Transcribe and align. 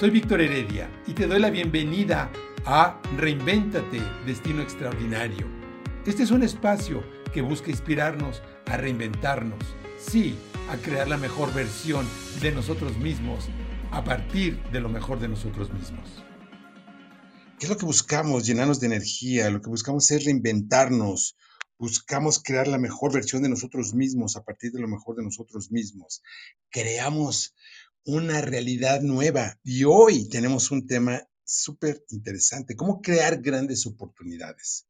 Soy 0.00 0.08
Víctor 0.08 0.40
Heredia 0.40 0.90
y 1.06 1.12
te 1.12 1.26
doy 1.26 1.40
la 1.40 1.50
bienvenida 1.50 2.32
a 2.64 2.98
Reinvéntate, 3.18 4.00
Destino 4.24 4.62
Extraordinario. 4.62 5.46
Este 6.06 6.22
es 6.22 6.30
un 6.30 6.42
espacio 6.42 7.04
que 7.34 7.42
busca 7.42 7.68
inspirarnos 7.68 8.40
a 8.64 8.78
reinventarnos, 8.78 9.62
sí, 9.98 10.38
a 10.70 10.78
crear 10.78 11.06
la 11.06 11.18
mejor 11.18 11.52
versión 11.52 12.06
de 12.40 12.50
nosotros 12.50 12.96
mismos 12.96 13.50
a 13.90 14.02
partir 14.02 14.58
de 14.72 14.80
lo 14.80 14.88
mejor 14.88 15.20
de 15.20 15.28
nosotros 15.28 15.70
mismos. 15.70 16.24
¿Qué 17.58 17.66
es 17.66 17.68
lo 17.68 17.76
que 17.76 17.84
buscamos? 17.84 18.46
Llenarnos 18.46 18.80
de 18.80 18.86
energía, 18.86 19.50
lo 19.50 19.60
que 19.60 19.68
buscamos 19.68 20.10
es 20.12 20.24
reinventarnos, 20.24 21.36
buscamos 21.78 22.42
crear 22.42 22.68
la 22.68 22.78
mejor 22.78 23.12
versión 23.12 23.42
de 23.42 23.50
nosotros 23.50 23.92
mismos 23.92 24.34
a 24.36 24.44
partir 24.44 24.72
de 24.72 24.80
lo 24.80 24.88
mejor 24.88 25.16
de 25.16 25.24
nosotros 25.24 25.70
mismos. 25.70 26.22
Creamos 26.70 27.54
una 28.04 28.40
realidad 28.40 29.02
nueva 29.02 29.58
y 29.62 29.84
hoy 29.84 30.28
tenemos 30.28 30.70
un 30.70 30.86
tema 30.86 31.22
súper 31.44 32.04
interesante, 32.10 32.76
cómo 32.76 33.00
crear 33.00 33.40
grandes 33.40 33.86
oportunidades. 33.86 34.86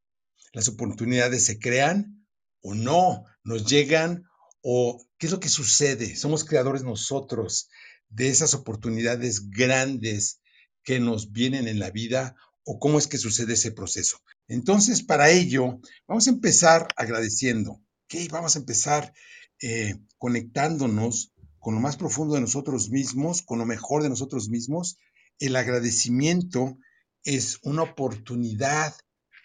Las 0.52 0.68
oportunidades 0.68 1.44
se 1.44 1.58
crean 1.58 2.26
o 2.62 2.74
no, 2.74 3.24
nos 3.44 3.66
llegan 3.66 4.24
o 4.62 5.02
qué 5.18 5.26
es 5.26 5.32
lo 5.32 5.40
que 5.40 5.48
sucede. 5.48 6.16
Somos 6.16 6.44
creadores 6.44 6.82
nosotros 6.82 7.68
de 8.08 8.28
esas 8.28 8.54
oportunidades 8.54 9.50
grandes 9.50 10.40
que 10.82 11.00
nos 11.00 11.32
vienen 11.32 11.68
en 11.68 11.78
la 11.78 11.90
vida 11.90 12.36
o 12.64 12.78
cómo 12.78 12.98
es 12.98 13.06
que 13.06 13.18
sucede 13.18 13.54
ese 13.54 13.72
proceso. 13.72 14.18
Entonces, 14.48 15.02
para 15.02 15.30
ello, 15.30 15.80
vamos 16.06 16.26
a 16.26 16.30
empezar 16.30 16.88
agradeciendo. 16.96 17.72
¿ok? 18.04 18.30
Vamos 18.30 18.56
a 18.56 18.58
empezar 18.58 19.14
eh, 19.62 19.96
conectándonos 20.18 21.32
con 21.60 21.74
lo 21.74 21.80
más 21.80 21.96
profundo 21.96 22.34
de 22.34 22.40
nosotros 22.40 22.90
mismos, 22.90 23.42
con 23.42 23.58
lo 23.58 23.66
mejor 23.66 24.02
de 24.02 24.08
nosotros 24.08 24.48
mismos. 24.48 24.98
El 25.38 25.56
agradecimiento 25.56 26.78
es 27.22 27.58
una 27.62 27.82
oportunidad 27.82 28.94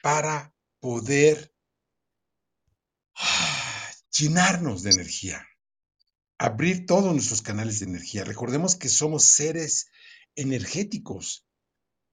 para 0.02 0.54
poder 0.80 1.54
ah, 3.16 3.92
llenarnos 4.18 4.82
de 4.84 4.92
energía, 4.92 5.46
abrir 6.38 6.86
todos 6.86 7.14
nuestros 7.14 7.42
canales 7.42 7.80
de 7.80 7.86
energía. 7.86 8.24
Recordemos 8.24 8.76
que 8.76 8.90
somos 8.90 9.26
seres 9.26 9.88
energéticos 10.36 11.46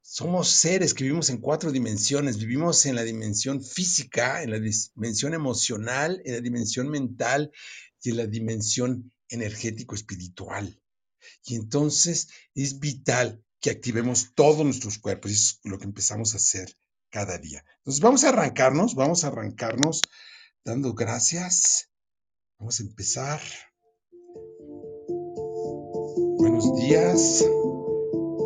somos 0.05 0.49
seres 0.49 0.95
que 0.95 1.05
vivimos 1.05 1.31
en 1.31 1.39
cuatro 1.39 1.71
dimensiones. 1.71 2.37
Vivimos 2.37 2.85
en 2.87 2.97
la 2.97 3.05
dimensión 3.05 3.63
física, 3.63 4.43
en 4.43 4.51
la 4.51 4.59
dimensión 4.59 5.33
emocional, 5.33 6.21
en 6.25 6.35
la 6.35 6.41
dimensión 6.41 6.89
mental 6.89 7.53
y 8.03 8.11
en 8.11 8.17
la 8.17 8.27
dimensión 8.27 9.13
energético-espiritual. 9.33 10.81
Y 11.45 11.57
entonces 11.57 12.29
es 12.55 12.79
vital 12.79 13.45
que 13.61 13.71
activemos 13.71 14.35
todos 14.35 14.65
nuestros 14.65 14.99
cuerpos. 14.99 15.31
Es 15.31 15.61
lo 15.65 15.79
que 15.79 15.85
empezamos 15.85 16.35
a 16.35 16.37
hacer 16.37 16.77
cada 17.11 17.39
día. 17.39 17.65
Entonces 17.79 18.01
vamos 18.01 18.25
a 18.25 18.31
arrancarnos, 18.31 18.95
vamos 18.95 19.25
a 19.25 19.29
arrancarnos 19.29 20.03
dando 20.65 20.95
gracias. 20.95 21.91
Vamos 22.59 22.81
a 22.81 22.83
empezar. 22.85 23.41
Buenos 26.39 26.75
días. 26.77 27.45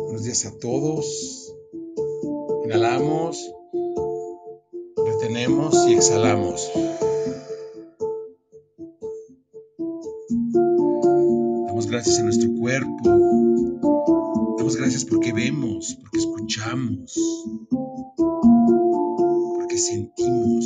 Buenos 0.05 0.23
días 0.23 0.45
a 0.45 0.57
todos. 0.57 1.53
Inhalamos, 2.65 3.39
retenemos 5.05 5.87
y 5.87 5.93
exhalamos. 5.93 6.69
Gracias 11.89 12.19
a 12.19 12.23
nuestro 12.23 12.53
cuerpo. 12.53 13.09
Damos 14.57 14.75
gracias 14.75 15.05
porque 15.05 15.33
vemos, 15.33 15.97
porque 16.01 16.17
escuchamos, 16.19 17.13
porque 19.55 19.77
sentimos, 19.77 20.65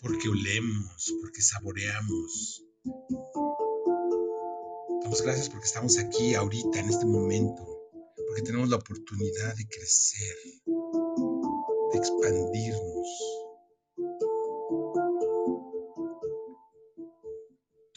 porque 0.00 0.28
olemos, 0.28 1.14
porque 1.20 1.42
saboreamos. 1.42 2.64
Damos 5.02 5.22
gracias 5.22 5.48
porque 5.48 5.66
estamos 5.66 5.98
aquí 5.98 6.34
ahorita, 6.34 6.80
en 6.80 6.88
este 6.88 7.04
momento 7.04 7.72
porque 8.32 8.46
tenemos 8.46 8.70
la 8.70 8.76
oportunidad 8.76 9.54
de 9.56 9.68
crecer, 9.68 10.36
de 10.64 11.98
expandirnos. 11.98 13.41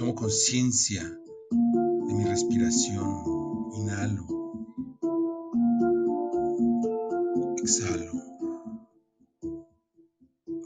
Tomo 0.06 0.14
conciencia 0.14 1.02
de 1.02 2.14
mi 2.14 2.26
respiración. 2.26 3.72
Inhalo. 3.74 4.28
Exhalo. 7.58 8.12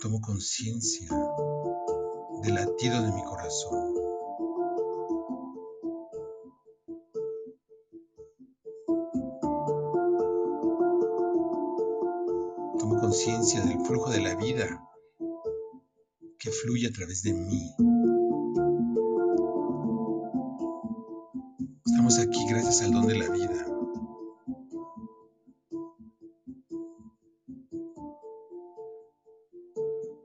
Tomo 0.02 0.20
conciencia 0.20 1.08
del 2.44 2.56
latido 2.56 3.02
de 3.02 3.12
mi 3.14 3.24
corazón. 3.24 3.94
conciencia 13.00 13.62
del 13.62 13.80
flujo 13.86 14.12
de 14.12 14.20
la 14.20 14.36
vida 14.36 14.86
que 16.38 16.52
fluye 16.52 16.88
a 16.88 16.92
través 16.92 17.24
de 17.24 17.34
mí. 17.34 18.09
Aquí 22.18 22.44
gracias 22.50 22.82
al 22.82 22.92
don 22.92 23.06
de 23.06 23.20
la 23.20 23.30
vida. 23.30 23.66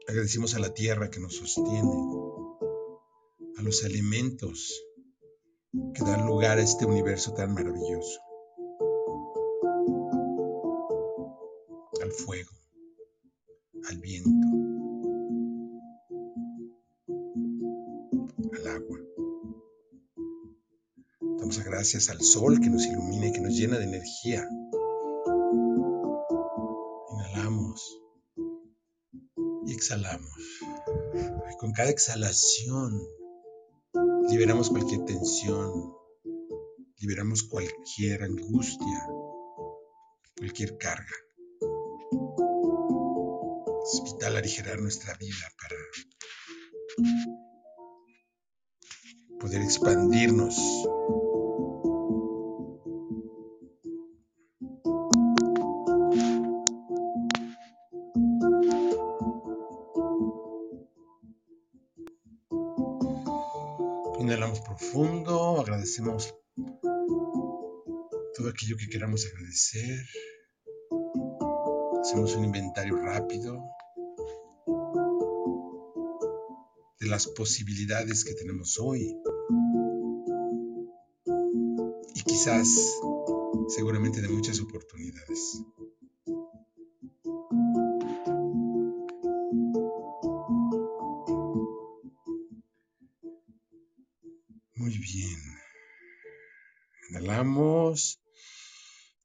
Agradecemos 0.09 0.55
a 0.55 0.61
la 0.61 0.73
tierra 0.73 1.11
que 1.11 1.21
nos 1.21 1.37
sostiene, 1.37 1.93
a 3.59 3.63
los 3.63 3.85
alimentos 3.85 4.83
que 5.95 6.03
dan 6.05 6.27
lugar 6.27 6.57
a 6.57 6.63
este 6.63 6.87
universo 6.87 7.35
tan 7.35 7.53
maravilloso, 7.53 8.21
al 12.03 12.13
fuego 12.13 12.54
gracias 21.95 22.13
al 22.13 22.23
sol 22.23 22.59
que 22.61 22.71
nos 22.71 22.85
ilumina 22.87 23.29
y 23.29 23.33
que 23.33 23.41
nos 23.41 23.55
llena 23.55 23.79
de 23.79 23.85
energía. 23.85 24.45
Inhalamos 27.13 28.01
y 29.65 29.75
exhalamos. 29.75 30.29
con 31.61 31.71
cada 31.71 31.91
exhalación 31.91 33.01
liberamos 34.29 34.71
cualquier 34.71 35.05
tensión, 35.05 35.95
liberamos 36.99 37.45
cualquier 37.45 38.25
angustia, 38.25 39.07
cualquier 40.37 40.77
carga. 40.77 41.17
Es 43.85 44.03
vital 44.03 44.37
aligerar 44.37 44.81
nuestra 44.81 45.15
vida 45.15 45.47
para 45.61 45.77
poder 49.39 49.63
expandirnos. 49.63 50.57
Agradecemos 65.85 66.35
todo 68.35 68.49
aquello 68.49 68.77
que 68.79 68.89
queramos 68.89 69.27
agradecer. 69.27 70.03
Hacemos 72.01 72.35
un 72.37 72.47
inventario 72.47 72.97
rápido 72.97 73.63
de 77.01 77.07
las 77.07 77.27
posibilidades 77.27 78.25
que 78.25 78.33
tenemos 78.33 78.79
hoy. 78.81 79.15
Y 82.15 82.23
quizás, 82.23 82.99
seguramente, 83.69 84.23
de 84.23 84.29
muchas 84.31 84.61
oportunidades. 84.61 85.63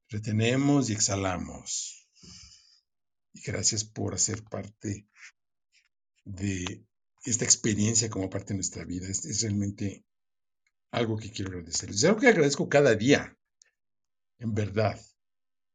Retenemos 0.08 0.90
y 0.90 0.92
exhalamos. 0.94 2.08
Y 3.32 3.42
gracias 3.42 3.84
por 3.84 4.14
hacer 4.14 4.42
parte 4.44 5.08
de 6.24 6.84
esta 7.24 7.44
experiencia 7.44 8.10
como 8.10 8.30
parte 8.30 8.48
de 8.48 8.56
nuestra 8.56 8.84
vida. 8.84 9.08
Es, 9.08 9.42
realmente 9.42 10.04
algo 10.90 11.16
que 11.16 11.30
quiero 11.30 11.50
agradecerles. 11.50 11.98
Es 11.98 12.04
algo 12.04 12.20
que 12.20 12.28
agradezco 12.28 12.68
cada 12.68 12.94
día. 12.94 13.36
en 14.38 14.54
verdad. 14.54 15.00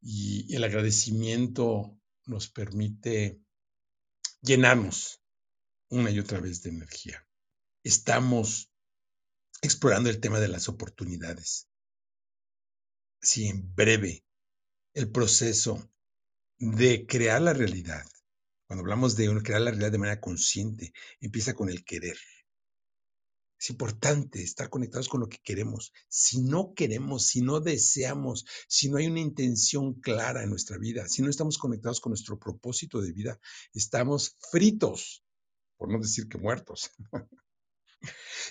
Y 0.01 0.53
el 0.55 0.63
agradecimiento 0.63 1.99
nos 2.25 2.49
permite 2.49 3.41
llenarnos 4.41 5.21
una 5.89 6.11
y 6.11 6.19
otra 6.19 6.39
vez 6.39 6.61
de 6.61 6.71
energía. 6.71 7.27
Estamos 7.83 8.71
explorando 9.61 10.09
el 10.09 10.19
tema 10.19 10.39
de 10.39 10.47
las 10.47 10.67
oportunidades. 10.67 11.67
Si 13.25 13.47
en 13.47 13.73
breve, 13.73 14.23
el 14.93 15.09
proceso 15.09 15.91
de 16.59 17.07
crear 17.07 17.41
la 17.41 17.53
realidad, 17.53 18.05
cuando 18.67 18.81
hablamos 18.81 19.15
de 19.15 19.25
crear 19.41 19.61
la 19.61 19.71
realidad 19.71 19.91
de 19.91 19.97
manera 19.97 20.21
consciente, 20.21 20.93
empieza 21.19 21.55
con 21.55 21.69
el 21.69 21.83
querer. 21.83 22.17
Es 23.59 23.71
importante 23.71 24.43
estar 24.43 24.69
conectados 24.69 25.09
con 25.09 25.21
lo 25.21 25.27
que 25.27 25.39
queremos. 25.43 25.91
Si 26.07 26.43
no 26.43 26.75
queremos, 26.75 27.25
si 27.25 27.41
no 27.41 27.61
deseamos, 27.61 28.45
si 28.67 28.89
no 28.89 28.97
hay 28.97 29.07
una 29.07 29.21
intención 29.21 29.95
clara 29.95 30.43
en 30.43 30.51
nuestra 30.51 30.77
vida, 30.77 31.07
si 31.07 31.23
no 31.23 31.31
estamos 31.31 31.57
conectados 31.57 32.01
con 32.01 32.11
nuestro 32.11 32.37
propósito 32.37 33.01
de 33.01 33.11
vida, 33.11 33.39
estamos 33.73 34.37
fritos, 34.51 35.25
por 35.77 35.91
no 35.91 35.97
decir 35.97 36.27
que 36.27 36.37
muertos. 36.37 36.91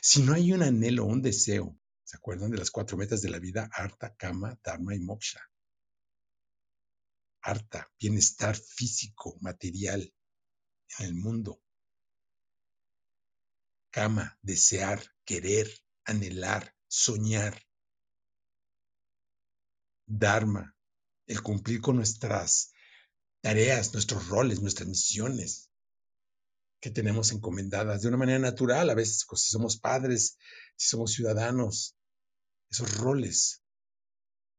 si 0.02 0.22
no 0.22 0.34
hay 0.34 0.52
un 0.52 0.64
anhelo, 0.64 1.04
un 1.04 1.22
deseo, 1.22 1.78
¿se 2.14 2.18
acuerdan 2.18 2.52
de 2.52 2.58
las 2.58 2.70
cuatro 2.70 2.96
metas 2.96 3.22
de 3.22 3.28
la 3.28 3.40
vida? 3.40 3.68
Arta, 3.72 4.14
Kama, 4.14 4.56
Dharma 4.62 4.94
y 4.94 5.00
Moksha. 5.00 5.40
Arta, 7.42 7.90
bienestar 7.98 8.54
físico, 8.54 9.36
material 9.40 10.14
en 11.00 11.06
el 11.06 11.14
mundo. 11.16 11.60
Cama, 13.90 14.38
desear, 14.42 15.02
querer, 15.24 15.68
anhelar, 16.04 16.72
soñar. 16.86 17.60
Dharma, 20.06 20.76
el 21.26 21.42
cumplir 21.42 21.80
con 21.80 21.96
nuestras 21.96 22.70
tareas, 23.40 23.92
nuestros 23.92 24.28
roles, 24.28 24.62
nuestras 24.62 24.88
misiones 24.88 25.68
que 26.80 26.92
tenemos 26.92 27.32
encomendadas 27.32 28.02
de 28.02 28.08
una 28.08 28.18
manera 28.18 28.38
natural, 28.38 28.88
a 28.88 28.94
veces 28.94 29.26
pues, 29.28 29.42
si 29.42 29.50
somos 29.50 29.80
padres, 29.80 30.38
si 30.76 30.90
somos 30.90 31.10
ciudadanos, 31.10 31.96
esos 32.74 32.98
roles 32.98 33.62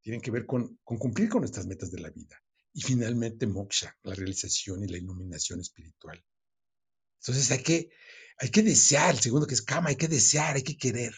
tienen 0.01 0.21
que 0.21 0.31
ver 0.31 0.45
con, 0.45 0.79
cumplir 0.83 1.29
con 1.29 1.41
nuestras 1.41 1.65
metas 1.65 1.91
de 1.91 1.99
la 1.99 2.09
vida. 2.09 2.41
Y 2.73 2.81
finalmente, 2.81 3.47
moksha, 3.47 3.97
la 4.03 4.13
realización 4.13 4.83
y 4.83 4.87
la 4.87 4.97
iluminación 4.97 5.59
espiritual. 5.59 6.23
Entonces 7.19 7.51
hay 7.51 7.63
que, 7.63 7.89
hay 8.37 8.49
que 8.49 8.63
desear, 8.63 9.15
el 9.15 9.19
segundo 9.19 9.47
que 9.47 9.55
es 9.55 9.61
cama, 9.61 9.89
hay 9.89 9.95
que 9.95 10.07
desear, 10.07 10.55
hay 10.55 10.63
que 10.63 10.77
querer. 10.77 11.13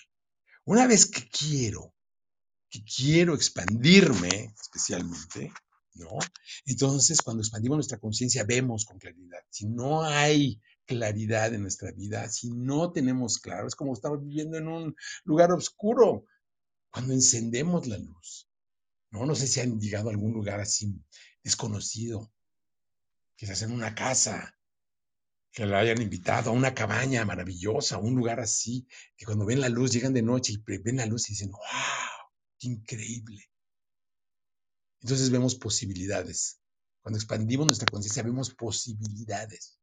Una 0.65 0.87
vez 0.87 1.05
que 1.05 1.27
quiero, 1.29 1.93
que 2.69 2.83
quiero 2.83 3.35
expandirme 3.35 4.53
especialmente, 4.59 5.51
¿no? 5.95 6.17
Entonces, 6.65 7.21
cuando 7.21 7.41
expandimos 7.41 7.77
nuestra 7.77 7.99
conciencia, 7.99 8.43
vemos 8.43 8.85
con 8.85 8.99
claridad. 8.99 9.39
Si 9.49 9.67
no 9.67 10.03
hay 10.03 10.61
claridad 10.85 11.53
en 11.53 11.61
nuestra 11.61 11.91
vida, 11.91 12.29
si 12.29 12.49
no 12.49 12.91
tenemos 12.91 13.37
claro, 13.39 13.67
es 13.67 13.75
como 13.75 13.93
estamos 13.93 14.21
viviendo 14.21 14.57
en 14.57 14.67
un 14.67 14.95
lugar 15.25 15.51
oscuro. 15.51 16.25
Cuando 16.97 17.13
encendemos 17.13 17.85
la 17.85 17.99
luz, 17.99 18.49
¿no? 19.11 19.27
No 19.27 19.35
sé 19.35 19.45
si 19.45 19.59
han 19.59 19.79
llegado 19.79 20.09
a 20.09 20.11
algún 20.11 20.33
lugar 20.33 20.59
así 20.59 20.99
desconocido, 21.43 22.33
quizás 23.35 23.61
en 23.61 23.71
una 23.71 23.93
casa, 23.93 24.57
que 25.51 25.67
la 25.67 25.77
hayan 25.77 26.01
invitado 26.01 26.49
a 26.49 26.53
una 26.53 26.73
cabaña 26.73 27.23
maravillosa, 27.23 27.99
un 27.99 28.15
lugar 28.15 28.39
así, 28.39 28.87
que 29.15 29.25
cuando 29.25 29.45
ven 29.45 29.61
la 29.61 29.69
luz, 29.69 29.91
llegan 29.91 30.11
de 30.11 30.23
noche 30.23 30.53
y 30.53 30.77
ven 30.79 30.97
la 30.97 31.05
luz 31.05 31.29
y 31.29 31.33
dicen, 31.33 31.51
wow, 31.51 31.61
qué 32.57 32.67
increíble. 32.67 33.47
Entonces 34.99 35.29
vemos 35.29 35.53
posibilidades. 35.53 36.59
Cuando 37.01 37.19
expandimos 37.19 37.67
nuestra 37.67 37.91
conciencia, 37.91 38.23
vemos 38.23 38.55
posibilidades. 38.55 39.77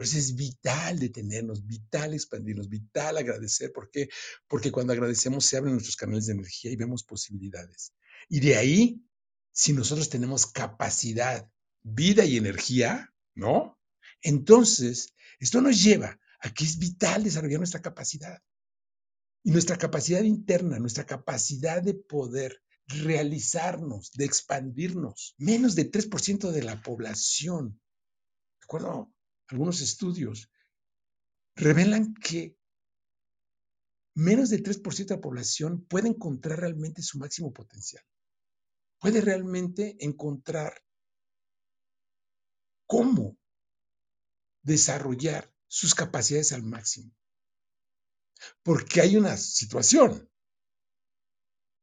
Por 0.00 0.06
eso 0.06 0.16
es 0.16 0.34
vital 0.34 0.98
detenernos, 0.98 1.66
vital 1.66 2.14
expandirnos, 2.14 2.70
vital 2.70 3.18
agradecer. 3.18 3.70
¿Por 3.70 3.90
qué? 3.90 4.08
Porque 4.48 4.72
cuando 4.72 4.94
agradecemos 4.94 5.44
se 5.44 5.58
abren 5.58 5.74
nuestros 5.74 5.94
canales 5.94 6.24
de 6.24 6.32
energía 6.32 6.70
y 6.70 6.76
vemos 6.76 7.04
posibilidades. 7.04 7.92
Y 8.30 8.40
de 8.40 8.56
ahí 8.56 9.04
si 9.52 9.74
nosotros 9.74 10.08
tenemos 10.08 10.46
capacidad, 10.46 11.46
vida 11.82 12.24
y 12.24 12.38
energía, 12.38 13.12
¿no? 13.34 13.78
Entonces, 14.22 15.12
esto 15.38 15.60
nos 15.60 15.84
lleva 15.84 16.18
a 16.40 16.48
que 16.54 16.64
es 16.64 16.78
vital 16.78 17.22
desarrollar 17.22 17.58
nuestra 17.58 17.82
capacidad. 17.82 18.40
Y 19.44 19.50
nuestra 19.50 19.76
capacidad 19.76 20.22
interna, 20.22 20.78
nuestra 20.78 21.04
capacidad 21.04 21.82
de 21.82 21.92
poder 21.92 22.62
realizarnos, 22.86 24.12
de 24.12 24.24
expandirnos. 24.24 25.34
Menos 25.36 25.74
del 25.74 25.90
3% 25.90 26.52
de 26.52 26.62
la 26.62 26.80
población, 26.80 27.78
de 28.60 28.64
acuerdo 28.64 29.12
algunos 29.50 29.80
estudios, 29.80 30.50
revelan 31.56 32.14
que 32.14 32.56
menos 34.14 34.50
del 34.50 34.62
3% 34.62 35.14
de 35.14 35.16
la 35.16 35.20
población 35.20 35.84
puede 35.86 36.08
encontrar 36.08 36.60
realmente 36.60 37.02
su 37.02 37.18
máximo 37.18 37.52
potencial 37.52 38.04
puede 39.00 39.20
realmente 39.22 39.96
encontrar 39.98 40.84
cómo 42.86 43.36
desarrollar 44.62 45.52
sus 45.66 45.94
capacidades 45.94 46.52
al 46.52 46.62
máximo. 46.62 47.10
Porque 48.62 49.00
hay 49.00 49.16
una 49.16 49.36
situación. 49.36 50.30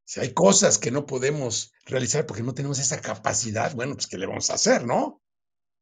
Si 0.05 0.19
hay 0.19 0.33
cosas 0.33 0.77
que 0.77 0.91
no 0.91 1.05
podemos 1.05 1.73
realizar 1.85 2.25
porque 2.25 2.43
no 2.43 2.53
tenemos 2.53 2.79
esa 2.79 3.01
capacidad, 3.01 3.73
bueno, 3.75 3.95
pues 3.95 4.07
¿qué 4.07 4.17
le 4.17 4.27
vamos 4.27 4.49
a 4.49 4.53
hacer, 4.53 4.85
no? 4.85 5.21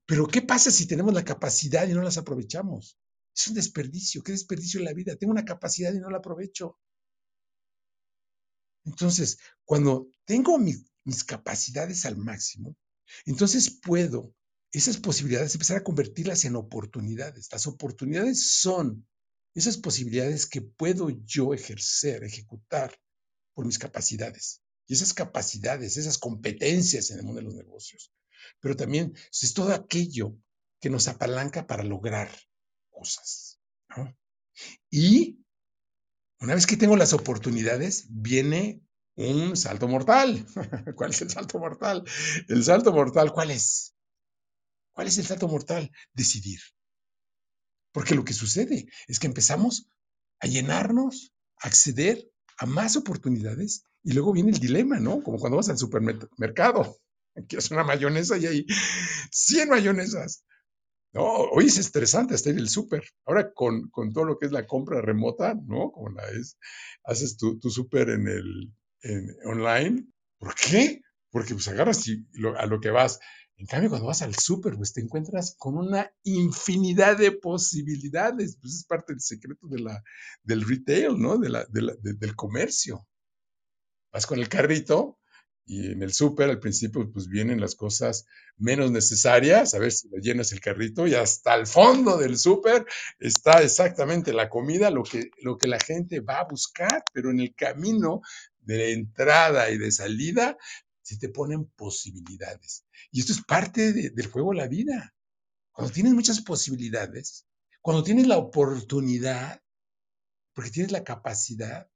Pero 0.05 0.27
¿qué 0.27 0.41
pasa 0.41 0.71
si 0.71 0.87
tenemos 0.87 1.13
la 1.13 1.25
capacidad 1.25 1.87
y 1.87 1.93
no 1.93 2.01
las 2.01 2.17
aprovechamos? 2.17 2.97
Es 3.35 3.47
un 3.47 3.55
desperdicio. 3.55 4.21
¿Qué 4.23 4.31
desperdicio 4.31 4.79
en 4.79 4.85
la 4.85 4.93
vida? 4.93 5.15
Tengo 5.15 5.31
una 5.31 5.45
capacidad 5.45 5.93
y 5.93 5.99
no 5.99 6.09
la 6.09 6.17
aprovecho. 6.17 6.79
Entonces, 8.85 9.39
cuando 9.63 10.07
tengo 10.25 10.57
mi 10.59 10.73
mis 11.05 11.23
capacidades 11.23 12.05
al 12.05 12.17
máximo, 12.17 12.75
entonces 13.25 13.69
puedo 13.69 14.33
esas 14.71 14.97
posibilidades 14.97 15.53
empezar 15.53 15.77
a 15.77 15.83
convertirlas 15.83 16.43
en 16.45 16.55
oportunidades. 16.55 17.47
Las 17.51 17.67
oportunidades 17.67 18.51
son 18.59 19.07
esas 19.53 19.77
posibilidades 19.77 20.47
que 20.47 20.61
puedo 20.61 21.09
yo 21.23 21.53
ejercer, 21.53 22.23
ejecutar 22.23 22.99
por 23.53 23.65
mis 23.65 23.79
capacidades. 23.79 24.61
Y 24.87 24.95
esas 24.95 25.13
capacidades, 25.13 25.97
esas 25.97 26.17
competencias 26.17 27.09
en 27.11 27.19
el 27.19 27.23
mundo 27.23 27.39
de 27.39 27.45
los 27.45 27.55
negocios. 27.55 28.11
Pero 28.59 28.75
también 28.75 29.13
es 29.31 29.53
todo 29.53 29.73
aquello 29.73 30.37
que 30.79 30.89
nos 30.89 31.07
apalanca 31.07 31.67
para 31.67 31.83
lograr 31.83 32.29
cosas. 32.89 33.59
Y 34.89 35.39
una 36.39 36.55
vez 36.55 36.67
que 36.67 36.77
tengo 36.77 36.95
las 36.95 37.13
oportunidades, 37.13 38.07
viene 38.09 38.81
un 39.15 39.55
salto 39.55 39.87
mortal. 39.87 40.45
¿Cuál 40.95 41.11
es 41.11 41.21
el 41.21 41.29
salto 41.29 41.59
mortal? 41.59 42.03
El 42.47 42.63
salto 42.63 42.91
mortal, 42.91 43.31
¿cuál 43.31 43.51
es? 43.51 43.95
¿Cuál 44.93 45.07
es 45.07 45.17
el 45.17 45.25
salto 45.25 45.47
mortal? 45.47 45.91
Decidir. 46.13 46.59
Porque 47.91 48.15
lo 48.15 48.25
que 48.25 48.33
sucede 48.33 48.87
es 49.07 49.19
que 49.19 49.27
empezamos 49.27 49.89
a 50.39 50.47
llenarnos, 50.47 51.33
a 51.59 51.67
acceder 51.67 52.29
a 52.57 52.65
más 52.65 52.95
oportunidades 52.95 53.83
y 54.03 54.13
luego 54.13 54.33
viene 54.33 54.51
el 54.51 54.59
dilema, 54.59 54.99
¿no? 54.99 55.23
Como 55.23 55.39
cuando 55.39 55.57
vas 55.57 55.69
al 55.69 55.77
supermercado, 55.77 56.97
quieres 57.43 57.71
una 57.71 57.83
mayonesa 57.83 58.37
y 58.37 58.45
hay 58.45 58.65
100 59.31 59.69
mayonesas. 59.69 60.45
No, 61.13 61.23
hoy 61.23 61.67
es 61.67 61.77
estresante 61.77 62.35
hasta 62.35 62.49
ir 62.49 62.57
al 62.57 62.67
súper. 62.67 63.03
Ahora 63.25 63.53
con, 63.53 63.89
con, 63.89 64.11
todo 64.11 64.25
lo 64.25 64.37
que 64.37 64.47
es 64.47 64.51
la 64.51 64.67
compra 64.67 65.01
remota, 65.01 65.55
¿no? 65.65 65.91
Como 65.91 66.09
la 66.09 66.27
es, 66.29 66.57
haces 67.05 67.37
tu, 67.37 67.57
tu 67.57 67.69
súper 67.69 68.09
en 68.09 68.27
el, 68.27 68.73
online. 69.45 70.05
¿Por 70.37 70.53
qué? 70.55 71.01
Porque 71.31 71.53
pues 71.53 71.69
agarras 71.69 72.05
a 72.57 72.65
lo 72.65 72.81
que 72.81 72.89
vas. 72.89 73.19
En 73.55 73.65
cambio, 73.65 73.89
cuando 73.89 74.07
vas 74.07 74.21
al 74.23 74.35
súper, 74.35 74.75
pues 74.75 74.91
te 74.91 74.99
encuentras 74.99 75.55
con 75.57 75.77
una 75.77 76.11
infinidad 76.23 77.17
de 77.17 77.31
posibilidades. 77.31 78.57
Pues 78.61 78.75
es 78.75 78.85
parte 78.85 79.13
del 79.13 79.21
secreto 79.21 79.67
de 79.67 79.85
del 80.43 80.67
retail, 80.67 81.17
¿no? 81.17 81.37
De 81.37 81.47
la, 81.47 81.65
del 81.69 82.35
comercio. 82.35 83.07
Vas 84.11 84.27
con 84.27 84.39
el 84.39 84.49
carrito 84.49 85.17
y 85.65 85.91
en 85.91 86.03
el 86.03 86.13
súper 86.13 86.49
al 86.49 86.59
principio 86.59 87.11
pues 87.11 87.27
vienen 87.27 87.59
las 87.59 87.75
cosas 87.75 88.25
menos 88.57 88.91
necesarias, 88.91 89.73
a 89.73 89.79
ver 89.79 89.91
si 89.91 90.07
le 90.09 90.21
llenas 90.21 90.51
el 90.51 90.59
carrito 90.59 91.07
y 91.07 91.15
hasta 91.15 91.55
el 91.55 91.65
fondo 91.65 92.17
del 92.17 92.37
súper 92.37 92.85
está 93.19 93.61
exactamente 93.61 94.31
la 94.31 94.49
comida, 94.49 94.91
lo 94.91 95.03
que, 95.03 95.31
lo 95.41 95.57
que 95.57 95.67
la 95.67 95.79
gente 95.79 96.19
va 96.19 96.39
a 96.39 96.47
buscar, 96.47 97.03
pero 97.13 97.31
en 97.31 97.39
el 97.39 97.55
camino 97.55 98.21
de 98.59 98.93
entrada 98.93 99.69
y 99.71 99.77
de 99.77 99.91
salida, 99.91 100.57
se 101.01 101.17
te 101.17 101.29
ponen 101.29 101.65
posibilidades. 101.75 102.85
Y 103.11 103.19
esto 103.19 103.33
es 103.33 103.43
parte 103.43 103.93
del 103.93 104.27
juego 104.27 104.51
de 104.51 104.57
la 104.57 104.67
vida. 104.67 105.13
Cuando 105.71 105.93
tienes 105.93 106.13
muchas 106.13 106.41
posibilidades, 106.41 107.45
cuando 107.81 108.03
tienes 108.03 108.27
la 108.27 108.37
oportunidad, 108.37 109.61
porque 110.53 110.71
tienes 110.71 110.91
la 110.91 111.03
capacidad, 111.03 111.87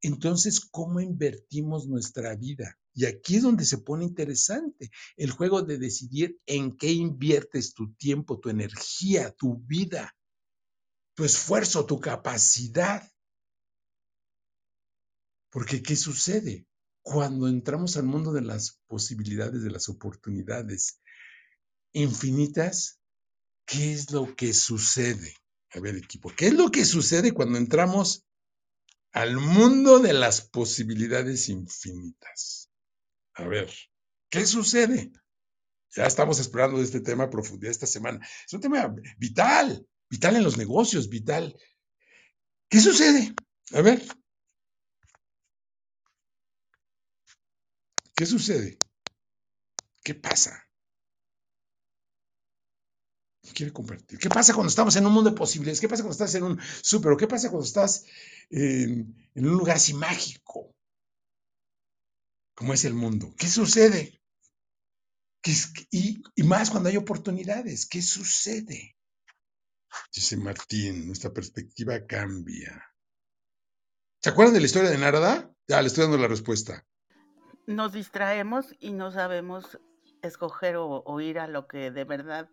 entonces, 0.00 0.60
¿cómo 0.60 1.00
invertimos 1.00 1.86
nuestra 1.86 2.34
vida? 2.34 2.78
Y 2.98 3.06
aquí 3.06 3.36
es 3.36 3.44
donde 3.44 3.64
se 3.64 3.78
pone 3.78 4.04
interesante 4.04 4.90
el 5.16 5.30
juego 5.30 5.62
de 5.62 5.78
decidir 5.78 6.40
en 6.46 6.76
qué 6.76 6.90
inviertes 6.90 7.72
tu 7.72 7.94
tiempo, 7.94 8.40
tu 8.40 8.48
energía, 8.48 9.30
tu 9.30 9.58
vida, 9.58 10.16
tu 11.14 11.22
esfuerzo, 11.24 11.86
tu 11.86 12.00
capacidad. 12.00 13.08
Porque 15.48 15.80
¿qué 15.80 15.94
sucede? 15.94 16.66
Cuando 17.00 17.46
entramos 17.46 17.96
al 17.96 18.02
mundo 18.02 18.32
de 18.32 18.42
las 18.42 18.80
posibilidades, 18.88 19.62
de 19.62 19.70
las 19.70 19.88
oportunidades 19.88 21.00
infinitas, 21.92 22.98
¿qué 23.64 23.92
es 23.92 24.10
lo 24.10 24.34
que 24.34 24.52
sucede? 24.52 25.36
A 25.70 25.78
ver, 25.78 25.94
equipo, 25.94 26.32
¿qué 26.36 26.48
es 26.48 26.54
lo 26.54 26.72
que 26.72 26.84
sucede 26.84 27.30
cuando 27.30 27.58
entramos 27.58 28.26
al 29.12 29.36
mundo 29.36 30.00
de 30.00 30.14
las 30.14 30.40
posibilidades 30.40 31.48
infinitas? 31.48 32.67
A 33.38 33.46
ver, 33.46 33.72
¿qué 34.30 34.44
sucede? 34.44 35.12
Ya 35.94 36.06
estamos 36.06 36.38
explorando 36.38 36.82
este 36.82 37.00
tema 37.00 37.24
a 37.24 37.30
profundidad 37.30 37.70
esta 37.70 37.86
semana. 37.86 38.26
Es 38.44 38.52
un 38.52 38.60
tema 38.60 38.94
vital, 39.16 39.86
vital 40.10 40.36
en 40.36 40.42
los 40.42 40.58
negocios, 40.58 41.08
vital. 41.08 41.56
¿Qué 42.68 42.80
sucede? 42.80 43.32
A 43.72 43.80
ver. 43.80 44.02
¿Qué 48.16 48.26
sucede? 48.26 48.76
¿Qué 50.02 50.14
pasa? 50.14 50.68
quiere 53.54 53.72
compartir. 53.72 54.18
¿Qué 54.18 54.28
pasa 54.28 54.52
cuando 54.52 54.68
estamos 54.68 54.94
en 54.96 55.06
un 55.06 55.12
mundo 55.12 55.30
de 55.30 55.36
posibilidades? 55.36 55.80
¿Qué 55.80 55.88
pasa 55.88 56.02
cuando 56.02 56.12
estás 56.12 56.34
en 56.34 56.44
un 56.44 56.60
súper? 56.82 57.16
¿Qué 57.16 57.26
pasa 57.26 57.48
cuando 57.48 57.66
estás 57.66 58.04
en, 58.50 59.16
un 59.34 59.48
lugar 59.48 59.76
así 59.76 59.94
mágico? 59.94 60.74
Como 62.58 62.74
es 62.74 62.84
el 62.84 62.94
mundo. 62.94 63.32
¿Qué 63.38 63.46
sucede? 63.46 64.20
y, 65.92 66.20
y, 66.34 66.42
más 66.42 66.70
cuando 66.70 66.88
hay 66.88 66.96
oportunidades. 66.96 67.86
¿Qué 67.86 68.02
sucede? 68.02 68.96
Dice 70.12 70.36
Martín, 70.36 71.06
nuestra 71.06 71.32
perspectiva 71.32 72.04
cambia. 72.04 72.84
¿Se 74.20 74.30
acuerdan 74.30 74.54
de 74.54 74.60
la 74.60 74.66
historia 74.66 74.90
de 74.90 74.98
Narada? 74.98 75.54
Ya 75.68 75.80
le 75.80 75.86
estoy 75.86 76.02
dando 76.02 76.18
la 76.18 76.26
respuesta. 76.26 76.84
Nos 77.68 77.92
distraemos 77.92 78.74
y 78.80 78.92
no 78.92 79.12
sabemos 79.12 79.78
escoger 80.22 80.74
o 80.78 81.20
ir 81.20 81.38
a 81.38 81.46
lo 81.46 81.68
que 81.68 81.92
de 81.92 82.02
verdad 82.02 82.50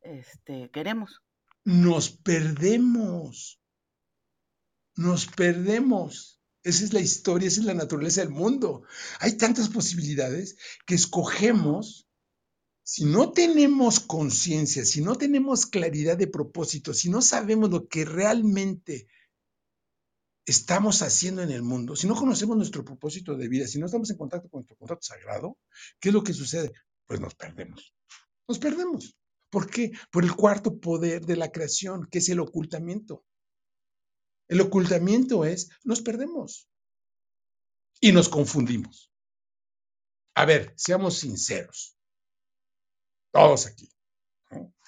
este, 0.00 0.70
queremos. 0.70 1.22
Nos 1.64 2.10
perdemos. 2.10 3.60
Nos 4.96 5.26
perdemos. 5.26 6.40
Esa 6.64 6.84
es 6.84 6.94
la 6.94 7.00
historia, 7.00 7.46
esa 7.46 7.60
es 7.60 7.66
la 7.66 7.74
naturaleza 7.74 8.22
del 8.22 8.30
mundo. 8.30 8.84
Hay 9.20 9.36
tantas 9.36 9.68
posibilidades 9.68 10.56
que 10.86 10.94
escogemos. 10.94 12.08
Si 12.82 13.04
no 13.04 13.32
tenemos 13.32 14.00
conciencia, 14.00 14.84
si 14.84 15.02
no 15.02 15.14
tenemos 15.16 15.66
claridad 15.66 16.16
de 16.16 16.26
propósito, 16.26 16.92
si 16.92 17.10
no 17.10 17.22
sabemos 17.22 17.70
lo 17.70 17.86
que 17.86 18.04
realmente 18.04 19.06
estamos 20.46 21.00
haciendo 21.02 21.42
en 21.42 21.50
el 21.50 21.62
mundo, 21.62 21.96
si 21.96 22.06
no 22.06 22.14
conocemos 22.14 22.56
nuestro 22.56 22.84
propósito 22.84 23.36
de 23.36 23.48
vida, 23.48 23.66
si 23.66 23.78
no 23.78 23.86
estamos 23.86 24.10
en 24.10 24.18
contacto 24.18 24.48
con 24.48 24.58
nuestro 24.58 24.76
contrato 24.76 25.02
sagrado, 25.02 25.58
¿qué 26.00 26.10
es 26.10 26.14
lo 26.14 26.22
que 26.22 26.34
sucede? 26.34 26.72
Pues 27.06 27.20
nos 27.20 27.34
perdemos. 27.34 27.94
Nos 28.48 28.58
perdemos. 28.58 29.16
¿Por 29.50 29.70
qué? 29.70 29.92
Por 30.10 30.24
el 30.24 30.34
cuarto 30.34 30.78
poder 30.78 31.24
de 31.24 31.36
la 31.36 31.52
creación, 31.52 32.06
que 32.10 32.18
es 32.18 32.28
el 32.28 32.40
ocultamiento. 32.40 33.24
El 34.54 34.60
ocultamiento 34.60 35.44
es, 35.44 35.68
nos 35.82 36.00
perdemos 36.00 36.70
y 38.00 38.12
nos 38.12 38.28
confundimos. 38.28 39.10
A 40.36 40.44
ver, 40.44 40.72
seamos 40.76 41.18
sinceros. 41.18 41.98
Todos 43.32 43.66
aquí. 43.66 43.90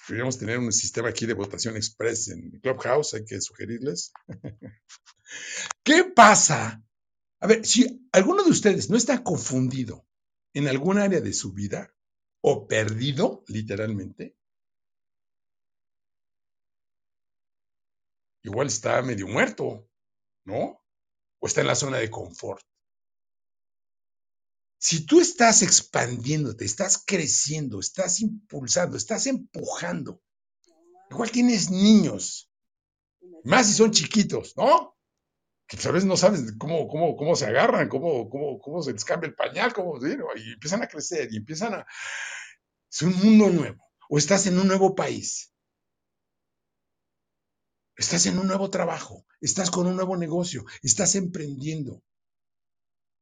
Deberíamos 0.07 0.37
tener 0.37 0.57
un 0.59 0.71
sistema 0.71 1.09
aquí 1.09 1.25
de 1.25 1.33
votación 1.33 1.75
express 1.75 2.29
en 2.29 2.61
Clubhouse, 2.61 3.15
hay 3.15 3.25
que 3.25 3.41
sugerirles. 3.41 4.13
¿Qué 5.83 6.05
pasa? 6.05 6.81
A 7.41 7.47
ver, 7.47 7.65
si 7.65 8.07
alguno 8.13 8.45
de 8.45 8.51
ustedes 8.51 8.89
no 8.89 8.95
está 8.95 9.21
confundido 9.21 10.07
en 10.53 10.69
algún 10.69 10.97
área 10.97 11.19
de 11.19 11.33
su 11.33 11.51
vida 11.51 11.93
o 12.39 12.69
perdido, 12.69 13.43
literalmente, 13.49 14.37
igual 18.47 18.67
está 18.67 19.01
medio 19.01 19.27
muerto, 19.27 19.89
¿no? 20.45 20.81
O 21.39 21.47
está 21.47 21.61
en 21.61 21.67
la 21.67 21.75
zona 21.75 21.97
de 21.97 22.09
confort. 22.09 22.63
Si 24.79 25.05
tú 25.05 25.19
estás 25.19 25.63
expandiéndote, 25.63 26.63
estás 26.63 27.03
creciendo, 27.05 27.79
estás 27.79 28.21
impulsando, 28.21 28.95
estás 28.95 29.25
empujando, 29.27 30.21
igual 31.09 31.31
tienes 31.31 31.69
niños, 31.71 32.49
más 33.43 33.67
si 33.67 33.73
son 33.73 33.91
chiquitos, 33.91 34.55
¿no? 34.55 34.95
Que 35.67 35.75
a 35.85 35.91
veces 35.91 36.07
no 36.07 36.15
sabes 36.15 36.53
cómo, 36.57 36.87
cómo, 36.87 37.17
cómo 37.17 37.35
se 37.35 37.47
agarran, 37.47 37.89
cómo, 37.89 38.29
cómo, 38.29 38.59
cómo 38.59 38.81
se 38.81 38.93
les 38.93 39.03
cambia 39.03 39.27
el 39.27 39.35
pañal, 39.35 39.73
cómo, 39.73 39.99
y 40.37 40.53
empiezan 40.53 40.83
a 40.83 40.87
crecer 40.87 41.27
y 41.31 41.37
empiezan 41.37 41.73
a... 41.73 41.85
Es 42.89 43.01
un 43.01 43.17
mundo 43.17 43.49
nuevo. 43.49 43.83
O 44.09 44.17
estás 44.17 44.47
en 44.47 44.57
un 44.57 44.67
nuevo 44.67 44.95
país 44.95 45.51
Estás 47.97 48.27
en 48.27 48.37
un 48.37 48.45
nuevo 48.45 48.69
trabajo, 48.69 49.25
estás 49.41 49.71
con 49.71 49.87
un 49.87 49.95
nuevo 49.95 50.15
negocio, 50.15 50.63
estás 50.83 51.15
emprendiendo. 51.15 52.03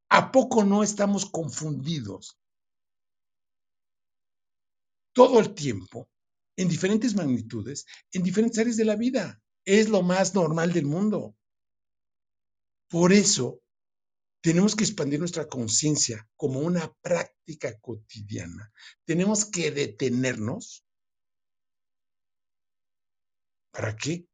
¿A 0.10 0.32
poco 0.34 0.66
no 0.66 0.84
estamos 0.84 1.26
confundidos 1.26 2.38
todo 5.14 5.40
el 5.40 5.56
tiempo, 5.56 6.10
en 6.58 6.68
diferentes 6.68 7.16
magnitudes, 7.16 7.86
en 8.12 8.22
diferentes 8.22 8.60
áreas 8.60 8.76
de 8.76 8.84
la 8.84 8.98
vida? 8.98 9.42
Es 9.64 9.88
lo 9.88 10.02
más 10.02 10.36
normal 10.36 10.74
del 10.74 10.86
mundo. 10.86 11.38
Por 12.90 13.14
eso, 13.14 13.62
tenemos 14.42 14.76
que 14.76 14.84
expandir 14.84 15.20
nuestra 15.20 15.48
conciencia 15.48 16.30
como 16.36 16.60
una 16.60 16.94
práctica 17.02 17.80
cotidiana. 17.80 18.74
Tenemos 19.06 19.46
que 19.46 19.72
detenernos. 19.72 20.86
¿Para 23.72 23.96
qué? 23.96 24.28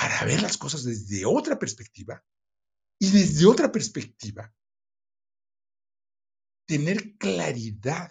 Para 0.00 0.24
ver 0.24 0.40
las 0.40 0.56
cosas 0.56 0.84
desde 0.84 1.26
otra 1.26 1.58
perspectiva 1.58 2.24
y 2.98 3.10
desde 3.10 3.44
otra 3.44 3.70
perspectiva 3.70 4.50
tener 6.66 7.18
claridad 7.18 8.10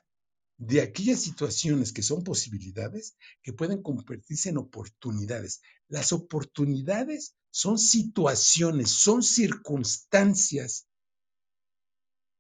de 0.58 0.82
aquellas 0.82 1.20
situaciones 1.20 1.92
que 1.92 2.04
son 2.04 2.24
posibilidades 2.24 3.18
que 3.42 3.54
pueden 3.54 3.82
convertirse 3.82 4.50
en 4.50 4.58
oportunidades. 4.58 5.62
Las 5.88 6.14
oportunidades 6.14 7.36
son 7.50 7.80
situaciones, 7.80 8.92
son 8.92 9.24
circunstancias 9.24 10.88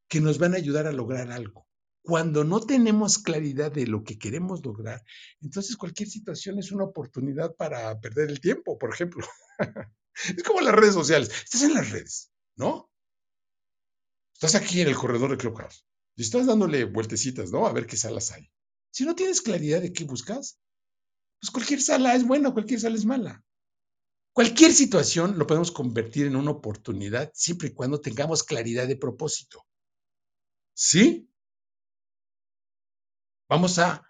que 0.07 0.21
nos 0.21 0.37
van 0.37 0.53
a 0.53 0.57
ayudar 0.57 0.85
a 0.85 0.91
lograr 0.91 1.31
algo. 1.31 1.68
Cuando 2.09 2.43
no 2.43 2.59
tenemos 2.59 3.19
claridad 3.19 3.71
de 3.71 3.85
lo 3.85 4.03
que 4.03 4.17
queremos 4.17 4.65
lograr, 4.65 5.05
entonces 5.41 5.77
cualquier 5.77 6.09
situación 6.09 6.57
es 6.57 6.71
una 6.71 6.85
oportunidad 6.85 7.55
para 7.55 8.01
perder 8.01 8.31
el 8.31 8.41
tiempo, 8.41 8.79
por 8.79 8.91
ejemplo. 8.91 9.27
es 10.35 10.41
como 10.41 10.59
las 10.61 10.73
redes 10.73 10.95
sociales. 10.95 11.29
Estás 11.43 11.61
en 11.61 11.75
las 11.75 11.91
redes, 11.91 12.31
¿no? 12.55 12.89
Estás 14.33 14.55
aquí 14.55 14.81
en 14.81 14.87
el 14.87 14.95
corredor 14.95 15.29
de 15.29 15.37
Clubhouse 15.37 15.85
y 16.15 16.23
estás 16.23 16.47
dándole 16.47 16.85
vueltecitas, 16.85 17.51
¿no? 17.51 17.67
A 17.67 17.73
ver 17.73 17.85
qué 17.85 17.95
salas 17.95 18.31
hay. 18.31 18.49
Si 18.89 19.05
no 19.05 19.13
tienes 19.13 19.43
claridad 19.43 19.79
de 19.79 19.93
qué 19.93 20.03
buscas, 20.03 20.59
pues 21.39 21.51
cualquier 21.51 21.79
sala 21.79 22.15
es 22.15 22.25
buena, 22.25 22.51
cualquier 22.51 22.79
sala 22.79 22.95
es 22.95 23.05
mala. 23.05 23.45
Cualquier 24.33 24.73
situación 24.73 25.37
lo 25.37 25.45
podemos 25.45 25.71
convertir 25.71 26.25
en 26.25 26.35
una 26.35 26.49
oportunidad 26.49 27.29
siempre 27.35 27.67
y 27.67 27.73
cuando 27.75 28.01
tengamos 28.01 28.41
claridad 28.41 28.87
de 28.87 28.95
propósito. 28.95 29.63
¿Sí? 30.73 31.28
Vamos 33.49 33.79
a, 33.79 34.07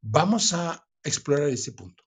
vamos 0.00 0.52
a 0.52 0.84
explorar 1.04 1.48
ese 1.48 1.72
punto. 1.72 2.04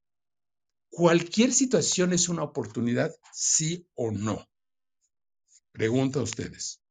¿Cualquier 0.90 1.54
situación 1.54 2.12
es 2.12 2.28
una 2.28 2.44
oportunidad, 2.44 3.16
sí 3.32 3.88
o 3.96 4.12
no? 4.12 4.46
Pregunta 5.72 6.20
a 6.20 6.24
ustedes. 6.24 6.82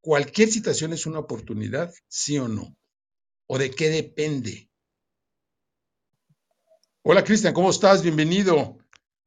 ¿Cualquier 0.00 0.50
situación 0.50 0.92
es 0.92 1.06
una 1.06 1.18
oportunidad, 1.18 1.92
sí 2.06 2.38
o 2.38 2.48
no? 2.48 2.76
¿O 3.46 3.58
de 3.58 3.70
qué 3.70 3.88
depende? 3.88 4.70
Hola 7.02 7.24
Cristian, 7.24 7.54
¿cómo 7.54 7.70
estás? 7.70 8.02
Bienvenido. 8.02 8.76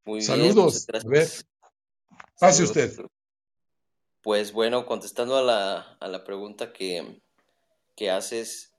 Muy 0.06 0.22
Saludos. 0.22 0.86
Bien, 0.86 1.02
a 1.04 1.10
ver, 1.10 1.30
pase 2.40 2.64
usted. 2.64 2.96
Pues 4.22 4.52
bueno, 4.54 4.86
contestando 4.86 5.38
a 5.38 5.42
la, 5.42 5.80
a 6.00 6.08
la 6.08 6.24
pregunta 6.24 6.72
que, 6.72 7.22
que 7.96 8.12
haces, 8.12 8.71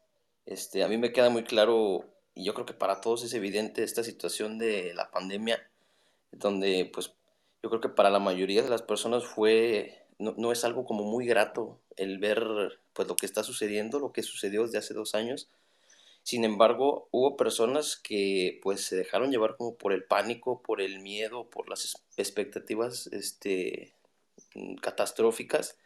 este, 0.52 0.82
a 0.84 0.88
mí 0.88 0.98
me 0.98 1.12
queda 1.12 1.30
muy 1.30 1.44
claro, 1.44 2.04
y 2.34 2.44
yo 2.44 2.54
creo 2.54 2.66
que 2.66 2.74
para 2.74 3.00
todos 3.00 3.24
es 3.24 3.34
evidente 3.34 3.82
esta 3.82 4.04
situación 4.04 4.58
de 4.58 4.94
la 4.94 5.10
pandemia, 5.10 5.68
donde 6.30 6.90
pues 6.92 7.12
yo 7.62 7.70
creo 7.70 7.80
que 7.80 7.88
para 7.88 8.10
la 8.10 8.18
mayoría 8.18 8.62
de 8.62 8.70
las 8.70 8.82
personas 8.82 9.24
fue, 9.24 10.06
no, 10.18 10.52
es 10.52 10.64
algo 10.64 10.84
como 10.84 11.04
muy 11.04 11.26
grato 11.26 11.78
el 11.96 12.18
ver 12.18 12.44
pues 12.92 13.08
lo 13.08 13.16
que 13.16 13.26
está 13.26 13.42
sucediendo, 13.42 13.98
lo 13.98 14.12
que 14.12 14.22
sucedió 14.22 14.64
desde 14.64 14.78
hace 14.78 14.94
dos 14.94 15.14
años. 15.14 15.48
Sin 16.24 16.44
embargo, 16.44 17.08
hubo 17.10 17.36
personas 17.36 17.96
que 17.96 18.60
pues 18.62 18.82
se 18.84 18.96
dejaron 18.96 19.30
llevar 19.30 19.56
como 19.56 19.76
por 19.76 19.92
el 19.92 20.04
pánico, 20.04 20.62
por 20.62 20.80
el 20.80 21.00
miedo, 21.00 21.50
por 21.50 21.68
las 21.68 21.96
expectativas 22.16 23.08
este, 23.08 23.94
catastróficas 24.80 25.76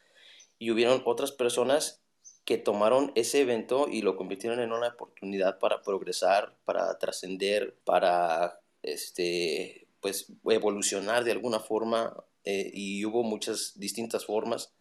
y 0.58 0.70
hubieron 0.70 1.02
otras 1.06 1.32
personas 1.32 2.02
que 2.46 2.58
tomaron 2.58 3.10
ese 3.16 3.40
evento 3.40 3.88
y 3.90 4.02
lo 4.02 4.16
convirtieron 4.16 4.60
en 4.60 4.72
una 4.72 4.88
oportunidad 4.88 5.58
para 5.58 5.82
progresar, 5.82 6.56
para 6.64 6.96
trascender, 6.96 7.76
para 7.84 8.60
este, 8.82 9.88
pues, 10.00 10.32
evolucionar 10.48 11.24
de 11.24 11.32
alguna 11.32 11.58
forma 11.58 12.16
eh, 12.44 12.70
y 12.72 13.04
hubo 13.04 13.24
muchas 13.24 13.72
distintas 13.74 14.24
formas, 14.24 14.72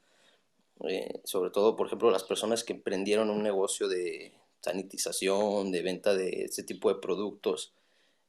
eh, 0.88 1.22
sobre 1.24 1.50
todo, 1.50 1.75
por 1.75 1.88
ejemplo, 1.88 2.12
las 2.12 2.24
personas 2.24 2.63
que 2.63 2.74
emprendieron 2.74 3.31
un 3.31 3.41
negocio 3.41 3.88
de 3.88 4.36
sanitización, 4.62 5.72
de 5.72 5.81
venta 5.81 6.13
de 6.13 6.43
este 6.43 6.62
tipo 6.62 6.93
de 6.93 7.01
productos. 7.01 7.74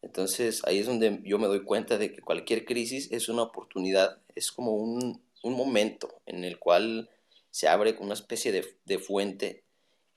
Entonces 0.00 0.62
ahí 0.64 0.78
es 0.78 0.86
donde 0.86 1.20
yo 1.24 1.38
me 1.38 1.46
doy 1.46 1.62
cuenta 1.62 1.98
de 1.98 2.10
que 2.10 2.22
cualquier 2.22 2.64
crisis 2.64 3.12
es 3.12 3.28
una 3.28 3.42
oportunidad, 3.42 4.18
es 4.34 4.50
como 4.50 4.72
un, 4.72 5.22
un 5.42 5.52
momento 5.54 6.22
en 6.24 6.44
el 6.44 6.58
cual 6.58 7.10
se 7.56 7.68
abre 7.68 7.96
una 8.00 8.12
especie 8.12 8.52
de, 8.52 8.78
de 8.84 8.98
fuente 8.98 9.64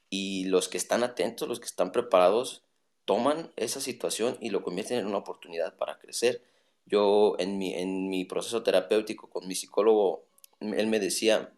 y 0.10 0.44
los 0.50 0.68
que 0.68 0.78
están 0.78 1.04
atentos, 1.04 1.48
los 1.48 1.62
que 1.62 1.68
están 1.68 1.94
preparados, 1.94 2.66
toman 3.06 3.54
esa 3.56 3.80
situación 3.80 4.38
y 4.42 4.50
lo 4.50 4.62
convierten 4.62 4.98
en 5.00 5.06
una 5.06 5.20
oportunidad 5.20 5.78
para 5.78 6.00
crecer. 6.00 6.44
Yo 6.86 7.38
en 7.40 7.58
mi, 7.58 7.76
en 7.76 8.10
mi 8.10 8.26
proceso 8.26 8.62
terapéutico 8.62 9.30
con 9.30 9.48
mi 9.48 9.56
psicólogo, 9.56 10.26
él 10.60 10.88
me 10.88 11.00
decía 11.00 11.56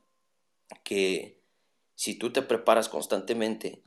que 0.83 1.41
si 1.95 2.13
tú 2.13 2.31
te 2.31 2.43
preparas 2.43 2.87
constantemente, 2.87 3.81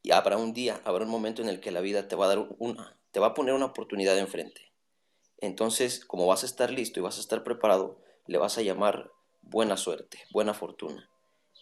y 0.00 0.12
habrá 0.12 0.36
un 0.36 0.52
día, 0.52 0.80
habrá 0.84 1.04
un 1.06 1.10
momento 1.10 1.42
en 1.42 1.48
el 1.48 1.58
que 1.58 1.72
la 1.72 1.80
vida 1.80 2.06
te 2.06 2.14
va 2.14 2.26
a 2.26 2.28
dar 2.28 2.46
una, 2.60 3.00
te 3.10 3.18
va 3.18 3.26
a 3.28 3.34
poner 3.34 3.54
una 3.54 3.66
oportunidad 3.66 4.16
enfrente. 4.16 4.72
Entonces, 5.38 6.04
como 6.04 6.28
vas 6.28 6.44
a 6.44 6.46
estar 6.46 6.70
listo 6.70 7.00
y 7.00 7.02
vas 7.02 7.16
a 7.16 7.20
estar 7.20 7.42
preparado, 7.42 8.00
le 8.28 8.38
vas 8.38 8.58
a 8.58 8.62
llamar 8.62 9.10
buena 9.46 9.76
suerte, 9.76 10.18
buena 10.32 10.54
fortuna. 10.54 11.10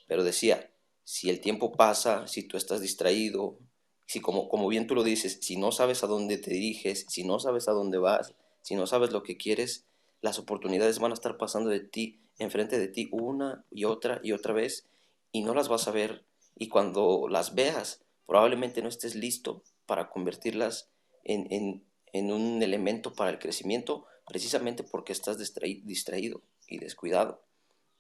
Pero 0.07 0.25
decía, 0.25 0.71
si 1.05 1.31
el 1.31 1.41
tiempo 1.41 1.73
pasa, 1.73 2.27
si 2.27 2.43
tú 2.45 2.57
estás 2.57 2.81
distraído, 2.81 3.59
si 4.07 4.21
como, 4.21 4.49
como 4.49 4.69
bien 4.69 4.87
tú 4.87 4.95
lo 4.95 5.03
dices, 5.03 5.39
si 5.41 5.57
no 5.57 5.73
sabes 5.73 6.05
a 6.05 6.07
dónde 6.07 6.39
te 6.39 6.51
diriges, 6.51 7.07
si 7.09 7.25
no 7.25 7.39
sabes 7.39 7.69
a 7.69 7.73
dónde 7.73 7.99
vas, 7.99 8.35
si 8.63 8.75
no 8.75 8.87
sabes 8.87 9.13
lo 9.13 9.23
que 9.23 9.37
quieres, 9.37 9.87
las 10.21 10.39
oportunidades 10.39 10.99
van 10.99 11.11
a 11.11 11.15
estar 11.15 11.37
pasando 11.37 11.71
de 11.71 11.81
ti, 11.81 12.21
enfrente 12.39 12.79
de 12.79 12.89
ti, 12.89 13.09
una 13.11 13.65
y 13.71 13.85
otra 13.85 14.21
y 14.23 14.33
otra 14.33 14.53
vez, 14.53 14.87
y 15.33 15.43
no 15.43 15.55
las 15.55 15.69
vas 15.69 15.89
a 15.89 15.93
ver. 15.93 16.25
Y 16.57 16.69
cuando 16.69 17.27
las 17.29 17.55
veas, 17.55 18.05
probablemente 18.27 18.83
no 18.83 18.89
estés 18.89 19.15
listo 19.15 19.65
para 19.87 20.11
convertirlas 20.11 20.91
en, 21.25 21.47
en, 21.51 21.85
en 22.13 22.33
un 22.33 22.63
elemento 22.63 23.15
para 23.15 23.31
el 23.31 23.39
crecimiento, 23.39 24.07
precisamente 24.27 24.85
porque 24.85 25.13
estás 25.13 25.39
distraído 25.39 26.43
y 26.69 26.79
descuidado. 26.79 27.43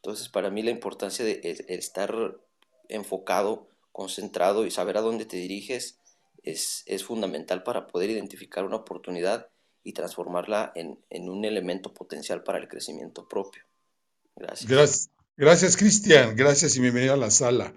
Entonces, 0.03 0.29
para 0.29 0.51
mí 0.51 0.63
la 0.63 0.73
importancia 0.73 1.25
de 1.25 1.41
estar 1.69 2.13
enfocado, 2.89 3.69
concentrado 3.93 4.67
y 4.67 4.71
saber 4.71 4.97
a 4.97 5.01
dónde 5.01 5.27
te 5.27 5.37
diriges 5.37 6.01
es, 6.43 7.05
fundamental 7.05 7.63
para 7.63 7.87
poder 7.87 8.11
identificar 8.11 8.65
una 8.65 8.77
oportunidad 8.77 9.49
y 9.85 9.93
transformarla 9.93 10.73
en, 10.75 11.29
un 11.29 11.45
elemento 11.45 11.93
potencial 11.93 12.43
para 12.43 12.59
el 12.59 12.69
crecimiento 12.69 13.29
propio. 13.29 13.63
Gracias. 14.37 15.11
Gracias, 15.37 15.77
Cristian. 15.77 16.37
Gracias 16.37 16.77
y 16.77 16.81
bienvenido 16.81 17.15
a 17.15 17.17
la 17.17 17.31
sala. 17.31 17.75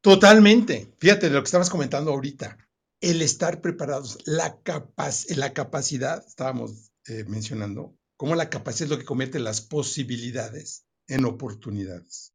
Totalmente. 0.00 0.92
Fíjate 0.98 1.30
lo 1.30 1.40
que 1.40 1.46
estabas 1.46 1.70
comentando 1.70 2.12
ahorita. 2.12 2.58
El 3.00 3.22
estar 3.22 3.60
preparados, 3.60 4.18
la, 4.26 4.60
capac 4.62 5.14
la 5.36 5.52
capacidad, 5.52 6.24
estábamos 6.26 6.92
eh, 7.06 7.24
mencionando, 7.26 7.96
cómo 8.22 8.36
la 8.36 8.50
capacidad 8.50 8.84
es 8.84 8.90
lo 8.90 8.98
que 9.00 9.04
convierte 9.04 9.40
las 9.40 9.60
posibilidades 9.60 10.86
en 11.08 11.24
oportunidades. 11.24 12.32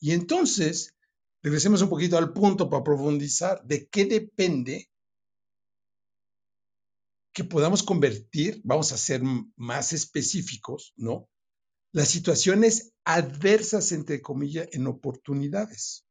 Y 0.00 0.12
entonces, 0.12 0.96
regresemos 1.42 1.82
un 1.82 1.90
poquito 1.90 2.16
al 2.16 2.32
punto 2.32 2.70
para 2.70 2.82
profundizar 2.82 3.62
de 3.66 3.90
qué 3.90 4.06
depende 4.06 4.90
que 7.34 7.44
podamos 7.44 7.82
convertir, 7.82 8.62
vamos 8.64 8.90
a 8.92 8.96
ser 8.96 9.20
más 9.56 9.92
específicos, 9.92 10.94
¿no? 10.96 11.28
Las 11.92 12.08
situaciones 12.08 12.94
adversas, 13.04 13.92
entre 13.92 14.22
comillas, 14.22 14.66
en 14.72 14.86
oportunidades. 14.86 16.06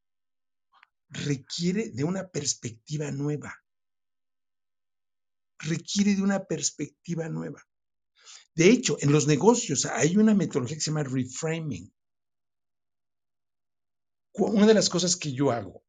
Requiere 1.10 1.90
de 1.90 2.04
una 2.04 2.30
perspectiva 2.30 3.10
nueva. 3.10 3.56
Requiere 5.58 6.14
de 6.14 6.22
una 6.22 6.46
perspectiva 6.46 7.30
nueva. 7.30 7.68
De 8.58 8.72
hecho, 8.72 8.98
en 9.02 9.12
los 9.12 9.28
negocios 9.28 9.86
hay 9.86 10.18
una 10.18 10.34
metodología 10.34 10.78
que 10.78 10.82
se 10.82 10.90
llama 10.90 11.04
reframing. 11.04 11.94
Una 14.34 14.66
de 14.66 14.74
las 14.74 14.90
cosas 14.90 15.16
que 15.16 15.32
yo 15.32 15.52
hago 15.52 15.84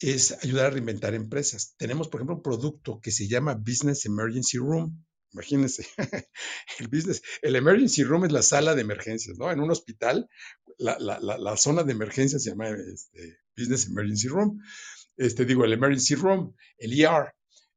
es 0.00 0.32
ayudar 0.42 0.66
a 0.66 0.70
reinventar 0.70 1.14
empresas. 1.14 1.76
Tenemos, 1.76 2.08
por 2.08 2.18
ejemplo, 2.18 2.34
un 2.34 2.42
producto 2.42 3.00
que 3.00 3.12
se 3.12 3.28
llama 3.28 3.54
Business 3.54 4.04
Emergency 4.04 4.58
Room. 4.58 5.06
Imagínense, 5.32 5.86
el 6.80 6.88
business, 6.88 7.22
el 7.40 7.54
emergency 7.54 8.02
room 8.02 8.24
es 8.24 8.32
la 8.32 8.42
sala 8.42 8.74
de 8.74 8.80
emergencias, 8.80 9.38
¿no? 9.38 9.52
En 9.52 9.60
un 9.60 9.70
hospital, 9.70 10.28
la, 10.78 11.56
zona 11.56 11.84
de 11.84 11.92
emergencias 11.92 12.42
se 12.42 12.50
llama 12.50 12.70
este, 12.70 13.38
Business 13.56 13.86
Emergency 13.86 14.26
Room. 14.26 14.60
Este, 15.16 15.44
digo, 15.44 15.64
el 15.64 15.72
emergency 15.72 16.16
room, 16.16 16.56
el 16.78 16.98
ER, 16.98 17.32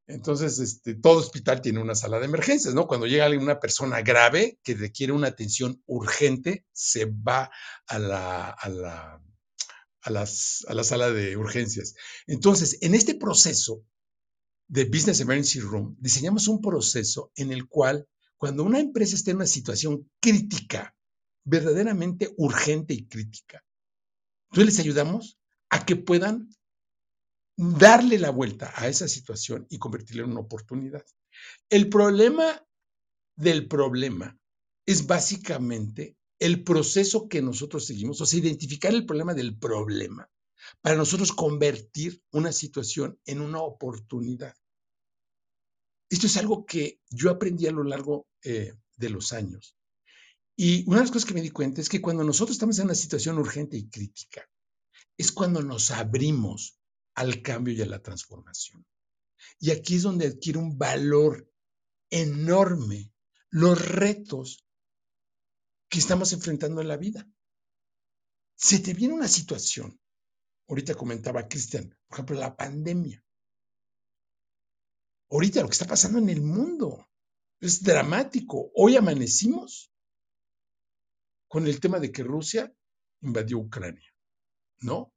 entonces, 0.06 0.58
este, 0.58 0.94
todo 0.94 1.18
hospital 1.18 1.60
tiene 1.60 1.80
una 1.80 1.94
sala 1.94 2.18
de 2.18 2.26
emergencias, 2.26 2.74
¿no? 2.74 2.86
Cuando 2.86 3.06
llega 3.06 3.28
una 3.30 3.60
persona 3.60 4.02
grave 4.02 4.58
que 4.62 4.74
requiere 4.74 5.12
una 5.12 5.28
atención 5.28 5.82
urgente, 5.86 6.66
se 6.72 7.06
va 7.06 7.50
a 7.86 7.98
la, 7.98 8.50
a 8.50 8.68
la, 8.68 9.22
a 10.02 10.10
las, 10.10 10.64
a 10.68 10.74
la 10.74 10.84
sala 10.84 11.10
de 11.10 11.36
urgencias. 11.36 11.94
Entonces, 12.26 12.78
en 12.80 12.94
este 12.94 13.14
proceso 13.14 13.84
de 14.66 14.86
Business 14.86 15.20
Emergency 15.20 15.60
Room, 15.60 15.96
diseñamos 16.00 16.48
un 16.48 16.60
proceso 16.60 17.30
en 17.36 17.52
el 17.52 17.68
cual, 17.68 18.08
cuando 18.36 18.64
una 18.64 18.80
empresa 18.80 19.14
está 19.14 19.30
en 19.30 19.36
una 19.36 19.46
situación 19.46 20.10
crítica, 20.20 20.96
verdaderamente 21.44 22.32
urgente 22.36 22.94
y 22.94 23.06
crítica, 23.06 23.64
entonces 24.50 24.74
les 24.74 24.84
ayudamos 24.84 25.38
a 25.70 25.86
que 25.86 25.96
puedan 25.96 26.48
darle 27.70 28.18
la 28.18 28.30
vuelta 28.30 28.72
a 28.74 28.88
esa 28.88 29.06
situación 29.06 29.66
y 29.70 29.78
convertirla 29.78 30.24
en 30.24 30.32
una 30.32 30.40
oportunidad. 30.40 31.04
El 31.68 31.88
problema 31.88 32.66
del 33.36 33.68
problema 33.68 34.36
es 34.84 35.06
básicamente 35.06 36.16
el 36.38 36.64
proceso 36.64 37.28
que 37.28 37.40
nosotros 37.40 37.86
seguimos, 37.86 38.20
o 38.20 38.26
sea, 38.26 38.40
identificar 38.40 38.92
el 38.92 39.06
problema 39.06 39.32
del 39.32 39.56
problema 39.56 40.28
para 40.80 40.96
nosotros 40.96 41.32
convertir 41.32 42.20
una 42.32 42.50
situación 42.52 43.18
en 43.26 43.40
una 43.40 43.60
oportunidad. 43.60 44.54
Esto 46.10 46.26
es 46.26 46.36
algo 46.36 46.66
que 46.66 47.00
yo 47.10 47.30
aprendí 47.30 47.66
a 47.66 47.72
lo 47.72 47.84
largo 47.84 48.26
eh, 48.42 48.74
de 48.96 49.10
los 49.10 49.32
años. 49.32 49.76
Y 50.56 50.84
una 50.86 50.96
de 50.96 51.02
las 51.04 51.10
cosas 51.10 51.26
que 51.26 51.34
me 51.34 51.40
di 51.40 51.50
cuenta 51.50 51.80
es 51.80 51.88
que 51.88 52.02
cuando 52.02 52.24
nosotros 52.24 52.56
estamos 52.56 52.78
en 52.78 52.86
una 52.86 52.94
situación 52.94 53.38
urgente 53.38 53.76
y 53.76 53.88
crítica, 53.88 54.46
es 55.16 55.32
cuando 55.32 55.62
nos 55.62 55.90
abrimos 55.90 56.81
al 57.14 57.42
cambio 57.42 57.74
y 57.74 57.82
a 57.82 57.86
la 57.86 58.02
transformación. 58.02 58.86
Y 59.58 59.70
aquí 59.70 59.96
es 59.96 60.02
donde 60.02 60.26
adquiere 60.26 60.58
un 60.58 60.78
valor 60.78 61.50
enorme 62.10 63.12
los 63.50 63.86
retos 63.86 64.66
que 65.88 65.98
estamos 65.98 66.32
enfrentando 66.32 66.80
en 66.80 66.88
la 66.88 66.96
vida. 66.96 67.28
Se 68.56 68.78
te 68.78 68.94
viene 68.94 69.14
una 69.14 69.28
situación, 69.28 70.00
ahorita 70.68 70.94
comentaba 70.94 71.48
Cristian, 71.48 71.90
por 72.08 72.16
ejemplo, 72.16 72.36
la 72.38 72.56
pandemia. 72.56 73.24
Ahorita 75.30 75.62
lo 75.62 75.68
que 75.68 75.72
está 75.72 75.86
pasando 75.86 76.18
en 76.18 76.28
el 76.28 76.42
mundo 76.42 77.08
es 77.60 77.82
dramático. 77.82 78.70
Hoy 78.74 78.96
amanecimos 78.96 79.92
con 81.48 81.66
el 81.66 81.80
tema 81.80 81.98
de 81.98 82.10
que 82.10 82.22
Rusia 82.22 82.74
invadió 83.20 83.58
Ucrania, 83.58 84.14
¿no? 84.80 85.12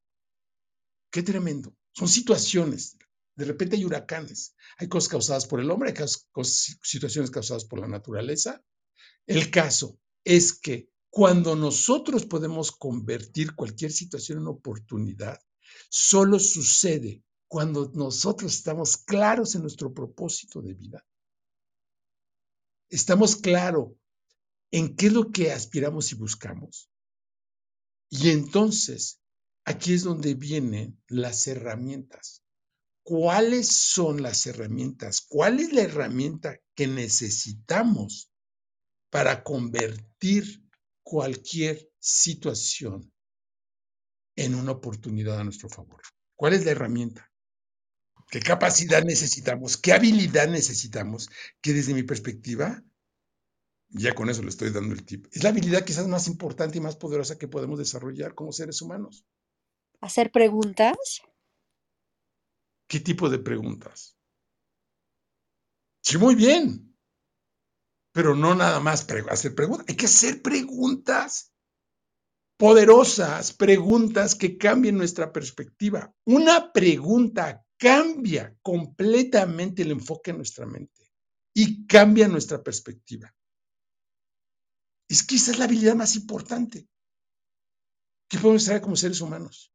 Qué 1.09 1.23
tremendo. 1.23 1.75
Son 1.95 2.07
situaciones. 2.07 2.97
De 3.35 3.45
repente 3.45 3.77
hay 3.77 3.85
huracanes. 3.85 4.55
Hay 4.77 4.87
cosas 4.89 5.09
causadas 5.09 5.47
por 5.47 5.61
el 5.61 5.71
hombre, 5.71 5.93
hay 5.95 6.07
situaciones 6.43 7.31
causadas 7.31 7.65
por 7.65 7.79
la 7.79 7.87
naturaleza. 7.87 8.61
El 9.25 9.49
caso 9.49 9.97
es 10.23 10.53
que 10.53 10.89
cuando 11.09 11.55
nosotros 11.55 12.25
podemos 12.25 12.73
convertir 12.73 13.55
cualquier 13.55 13.91
situación 13.91 14.39
en 14.39 14.47
oportunidad, 14.47 15.39
solo 15.89 16.39
sucede 16.39 17.23
cuando 17.47 17.89
nosotros 17.93 18.53
estamos 18.53 18.97
claros 18.97 19.55
en 19.55 19.61
nuestro 19.61 19.93
propósito 19.93 20.61
de 20.61 20.73
vida. 20.73 21.05
Estamos 22.89 23.37
claros 23.37 23.93
en 24.71 24.97
qué 24.97 25.07
es 25.07 25.13
lo 25.13 25.31
que 25.31 25.53
aspiramos 25.53 26.11
y 26.11 26.15
buscamos. 26.15 26.89
Y 28.09 28.29
entonces 28.31 29.21
aquí 29.65 29.93
es 29.93 30.03
donde 30.03 30.35
vienen 30.35 31.01
las 31.07 31.47
herramientas. 31.47 32.43
¿Cuáles 33.03 33.67
son 33.67 34.21
las 34.21 34.45
herramientas? 34.47 35.21
¿Cuál 35.27 35.59
es 35.59 35.73
la 35.73 35.81
herramienta 35.81 36.59
que 36.75 36.87
necesitamos 36.87 38.31
para 39.09 39.43
convertir 39.43 40.63
cualquier 41.03 41.91
situación 41.99 43.11
en 44.35 44.55
una 44.55 44.71
oportunidad 44.71 45.39
a 45.39 45.43
nuestro 45.43 45.69
favor? 45.69 46.01
¿Cuál 46.35 46.53
es 46.53 46.65
la 46.65 46.71
herramienta? 46.71 47.31
¿Qué 48.29 48.39
capacidad 48.39 49.03
necesitamos? 49.03 49.77
¿Qué 49.77 49.93
habilidad 49.93 50.47
necesitamos? 50.47 51.29
Que 51.61 51.73
desde 51.73 51.93
mi 51.93 52.03
perspectiva, 52.03 52.83
ya 53.89 54.15
con 54.15 54.29
eso 54.29 54.41
le 54.41 54.49
estoy 54.49 54.71
dando 54.71 54.95
el 54.95 55.05
tip, 55.05 55.27
es 55.31 55.43
la 55.43 55.49
habilidad 55.49 55.85
quizás 55.85 56.07
más 56.07 56.27
importante 56.27 56.79
y 56.79 56.81
más 56.81 56.95
poderosa 56.95 57.37
que 57.37 57.47
podemos 57.47 57.77
desarrollar 57.77 58.33
como 58.33 58.51
seres 58.51 58.81
humanos. 58.81 59.25
¿Hacer 60.05 60.31
preguntas? 60.31 61.23
¿Qué 62.87 62.99
tipo 62.99 63.27
de 63.27 63.39
preguntas? 63.39 64.15
Sí, 66.03 66.19
muy 66.19 66.35
bien. 66.35 66.95
Pero 68.13 68.35
no 68.35 68.53
nada 68.53 68.79
más 68.79 69.07
hacer 69.31 69.55
preguntas. 69.55 69.87
Hay 69.89 69.95
que 69.95 70.05
hacer 70.05 70.43
preguntas 70.43 71.51
poderosas, 72.55 73.51
preguntas 73.53 74.35
que 74.35 74.59
cambien 74.59 74.95
nuestra 74.95 75.33
perspectiva. 75.33 76.13
Una 76.27 76.71
pregunta 76.71 77.65
cambia 77.75 78.55
completamente 78.61 79.81
el 79.81 79.89
enfoque 79.89 80.29
en 80.29 80.37
nuestra 80.37 80.67
mente 80.67 81.09
y 81.51 81.87
cambia 81.87 82.27
nuestra 82.27 82.61
perspectiva. 82.61 83.33
Es 85.09 85.25
es 85.31 85.57
la 85.57 85.65
habilidad 85.65 85.95
más 85.95 86.15
importante 86.15 86.87
que 88.29 88.37
podemos 88.37 88.65
traer 88.65 88.81
como 88.81 88.95
seres 88.95 89.19
humanos. 89.21 89.71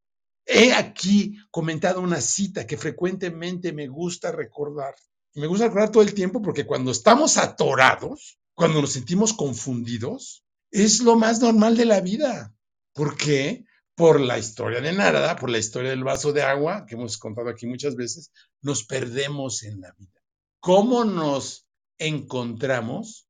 He 0.52 0.72
aquí 0.72 1.36
comentado 1.52 2.00
una 2.00 2.20
cita 2.20 2.66
que 2.66 2.76
frecuentemente 2.76 3.72
me 3.72 3.86
gusta 3.86 4.32
recordar. 4.32 4.96
me 5.34 5.46
gusta 5.46 5.66
recordar 5.66 5.92
todo 5.92 6.02
el 6.02 6.12
tiempo 6.12 6.42
porque 6.42 6.66
cuando 6.66 6.90
estamos 6.90 7.38
atorados, 7.38 8.40
cuando 8.52 8.80
nos 8.80 8.92
sentimos 8.92 9.32
confundidos, 9.32 10.44
es 10.72 11.02
lo 11.02 11.14
más 11.14 11.40
normal 11.40 11.76
de 11.76 11.84
la 11.84 12.00
vida. 12.00 12.52
¿Por 12.92 13.16
qué? 13.16 13.64
Por 13.94 14.18
la 14.20 14.38
historia 14.38 14.80
de 14.80 14.92
Narada, 14.92 15.36
por 15.36 15.50
la 15.50 15.58
historia 15.58 15.90
del 15.90 16.02
vaso 16.02 16.32
de 16.32 16.42
agua, 16.42 16.84
que 16.84 16.96
hemos 16.96 17.16
contado 17.16 17.48
aquí 17.48 17.68
muchas 17.68 17.94
veces, 17.94 18.32
nos 18.60 18.84
perdemos 18.84 19.62
en 19.62 19.80
la 19.80 19.92
vida. 19.92 20.20
¿Cómo 20.58 21.04
nos 21.04 21.68
encontramos 21.96 23.28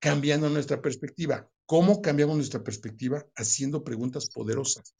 cambiando 0.00 0.48
nuestra 0.48 0.80
perspectiva? 0.80 1.50
¿Cómo 1.66 2.00
cambiamos 2.00 2.36
nuestra 2.36 2.64
perspectiva? 2.64 3.26
Haciendo 3.36 3.84
preguntas 3.84 4.30
poderosas. 4.30 4.94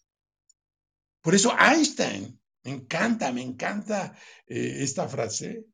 Por 1.23 1.35
eso 1.35 1.57
Einstein, 1.57 2.39
me 2.65 2.73
encanta, 2.73 3.33
me 3.33 3.43
encanta 3.43 4.17
eh, 4.47 4.79
esta 4.81 5.09
frase, 5.09 5.67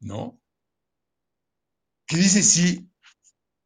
¿no? 0.00 0.40
Que 2.06 2.16
dice, 2.18 2.42
si 2.42 2.90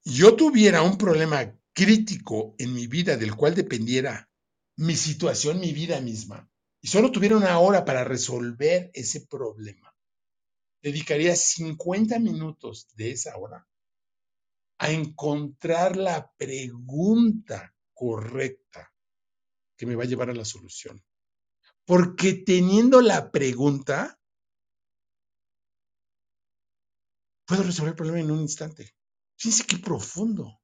yo 0.04 0.36
tuviera 0.36 0.82
un 0.82 0.96
problema 0.96 1.54
crítico 1.72 2.54
en 2.58 2.72
mi 2.72 2.86
vida 2.86 3.16
del 3.16 3.34
cual 3.34 3.54
dependiera 3.54 4.30
mi 4.76 4.94
situación, 4.94 5.58
mi 5.58 5.72
vida 5.72 6.00
misma, 6.00 6.48
y 6.80 6.86
solo 6.86 7.10
tuviera 7.10 7.36
una 7.36 7.58
hora 7.58 7.84
para 7.84 8.04
resolver 8.04 8.90
ese 8.94 9.26
problema, 9.26 9.92
dedicaría 10.80 11.34
50 11.34 12.20
minutos 12.20 12.86
de 12.94 13.10
esa 13.10 13.36
hora 13.36 13.66
a 14.78 14.90
encontrar 14.92 15.96
la 15.96 16.32
pregunta 16.36 17.74
correcta 17.92 18.92
que 19.76 19.86
me 19.86 19.96
va 19.96 20.04
a 20.04 20.06
llevar 20.06 20.30
a 20.30 20.34
la 20.34 20.44
solución. 20.44 21.02
Porque 21.88 22.34
teniendo 22.34 23.00
la 23.00 23.30
pregunta, 23.30 24.20
puedo 27.46 27.62
resolver 27.62 27.92
el 27.92 27.96
problema 27.96 28.20
en 28.20 28.30
un 28.30 28.40
instante. 28.40 28.94
Fíjense 29.38 29.64
qué 29.64 29.78
profundo. 29.78 30.60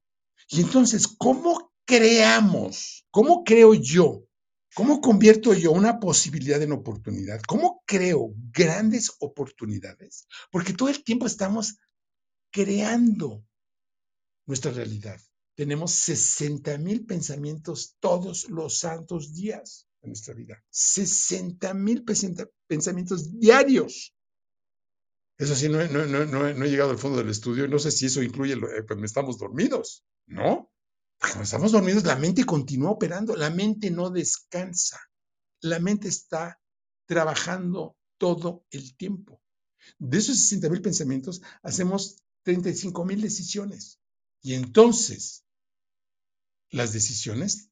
Y 0.49 0.61
entonces, 0.61 1.07
¿cómo 1.07 1.73
creamos? 1.83 3.07
¿Cómo 3.09 3.43
creo 3.43 3.73
yo? 3.73 4.27
¿Cómo 4.75 5.01
convierto 5.01 5.55
yo 5.55 5.71
una 5.71 5.99
posibilidad 5.99 6.61
en 6.61 6.73
oportunidad? 6.73 7.41
¿Cómo 7.47 7.81
creo 7.87 8.35
grandes 8.51 9.11
oportunidades? 9.17 10.27
Porque 10.51 10.73
todo 10.73 10.89
el 10.89 11.03
tiempo 11.03 11.25
estamos 11.25 11.79
creando 12.51 13.43
nuestra 14.45 14.71
realidad. 14.71 15.19
Tenemos 15.55 15.91
60 15.91 16.77
mil 16.77 17.03
pensamientos 17.07 17.95
todos 17.99 18.47
los 18.47 18.77
santos 18.77 19.33
días 19.33 19.87
nuestra 20.05 20.33
vida. 20.33 20.63
60 20.69 21.73
mil 21.73 22.03
pensamientos 22.67 23.39
diarios. 23.39 24.15
Eso 25.37 25.55
sí, 25.55 25.67
no, 25.67 25.81
he 25.81 26.69
llegado 26.69 26.91
al 26.91 26.97
fondo 26.97 27.17
del 27.17 27.29
estudio. 27.29 27.67
No 27.67 27.79
sé 27.79 27.91
si 27.91 28.05
eso 28.05 28.23
incluye 28.23 28.53
eh, 28.53 28.85
cuando 28.87 29.05
estamos 29.05 29.37
dormidos, 29.37 30.05
¿no? 30.27 30.71
Cuando 31.19 31.43
estamos 31.43 31.71
dormidos, 31.71 32.03
la 32.05 32.15
mente 32.15 32.45
continúa 32.45 32.91
operando. 32.91 33.35
La 33.35 33.49
mente 33.49 33.91
no 33.91 34.09
descansa. 34.09 34.99
La 35.61 35.79
mente 35.79 36.07
está 36.07 36.59
trabajando 37.05 37.97
todo 38.17 38.65
el 38.71 38.95
tiempo. 38.95 39.41
De 39.99 40.17
esos 40.17 40.37
60 40.39 40.69
mil 40.69 40.81
pensamientos, 40.81 41.41
hacemos 41.63 42.23
35 42.43 43.05
mil 43.05 43.21
decisiones. 43.21 43.99
Y 44.41 44.53
entonces, 44.53 45.45
las 46.69 46.93
decisiones 46.93 47.71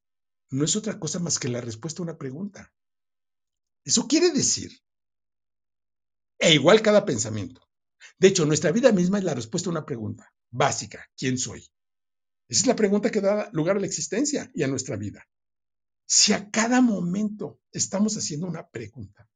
no 0.53 0.65
es 0.65 0.75
otra 0.75 0.99
cosa 0.99 1.19
más 1.19 1.39
que 1.39 1.49
la 1.49 1.61
respuesta 1.61 2.01
a 2.01 2.03
una 2.03 2.17
pregunta. 2.17 2.71
Eso 3.83 4.07
quiere 4.07 4.31
decir, 4.31 4.71
e 6.39 6.53
igual 6.53 6.81
cada 6.81 7.05
pensamiento. 7.05 7.61
De 8.19 8.27
hecho, 8.27 8.45
nuestra 8.45 8.71
vida 8.71 8.91
misma 8.91 9.17
es 9.17 9.23
la 9.23 9.33
respuesta 9.33 9.69
a 9.69 9.71
una 9.71 9.85
pregunta 9.85 10.31
básica, 10.51 11.09
¿quién 11.17 11.39
soy? 11.39 11.61
Esa 12.47 12.61
es 12.61 12.67
la 12.67 12.75
pregunta 12.75 13.09
que 13.09 13.21
da 13.21 13.49
lugar 13.51 13.77
a 13.77 13.79
la 13.79 13.87
existencia 13.87 14.51
y 14.53 14.61
a 14.61 14.67
nuestra 14.67 14.95
vida. 14.95 15.27
Si 16.05 16.33
a 16.33 16.51
cada 16.51 16.81
momento 16.81 17.59
estamos 17.71 18.15
haciendo 18.15 18.45
una 18.45 18.69
pregunta, 18.69 19.27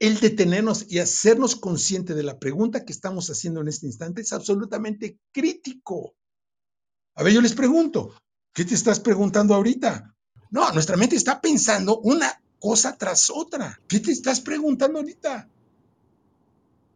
el 0.00 0.18
detenernos 0.18 0.90
y 0.90 0.98
hacernos 0.98 1.54
consciente 1.54 2.14
de 2.14 2.24
la 2.24 2.40
pregunta 2.40 2.84
que 2.84 2.92
estamos 2.92 3.30
haciendo 3.30 3.60
en 3.60 3.68
este 3.68 3.86
instante 3.86 4.22
es 4.22 4.32
absolutamente 4.32 5.20
crítico. 5.30 6.16
A 7.14 7.22
ver, 7.22 7.32
yo 7.32 7.40
les 7.40 7.54
pregunto, 7.54 8.12
¿Qué 8.54 8.64
te 8.64 8.74
estás 8.74 9.00
preguntando 9.00 9.52
ahorita? 9.54 10.14
No, 10.50 10.70
nuestra 10.70 10.96
mente 10.96 11.16
está 11.16 11.40
pensando 11.40 11.98
una 11.98 12.40
cosa 12.60 12.96
tras 12.96 13.28
otra. 13.28 13.80
¿Qué 13.88 13.98
te 13.98 14.12
estás 14.12 14.40
preguntando 14.40 15.00
ahorita? 15.00 15.48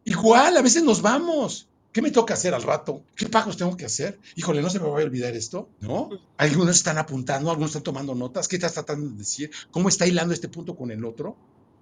Igual, 0.05 0.55
a 0.55 0.61
veces 0.61 0.83
nos 0.83 1.01
vamos. 1.01 1.67
¿Qué 1.91 2.01
me 2.01 2.11
toca 2.11 2.35
hacer 2.35 2.53
al 2.53 2.63
rato? 2.63 3.03
¿Qué 3.13 3.27
pagos 3.27 3.57
tengo 3.57 3.75
que 3.75 3.85
hacer? 3.85 4.19
Híjole, 4.37 4.61
no 4.61 4.69
se 4.69 4.79
me 4.79 4.87
va 4.87 5.01
a 5.01 5.03
olvidar 5.03 5.35
esto, 5.35 5.69
¿no? 5.81 6.09
Algunos 6.37 6.77
están 6.77 6.97
apuntando, 6.97 7.49
algunos 7.49 7.71
están 7.71 7.83
tomando 7.83 8.15
notas. 8.15 8.47
¿Qué 8.47 8.55
estás 8.55 8.73
tratando 8.73 9.09
de 9.09 9.17
decir? 9.17 9.51
¿Cómo 9.69 9.89
está 9.89 10.07
hilando 10.07 10.33
este 10.33 10.47
punto 10.47 10.77
con 10.77 10.91
el 10.91 11.03
otro? 11.03 11.35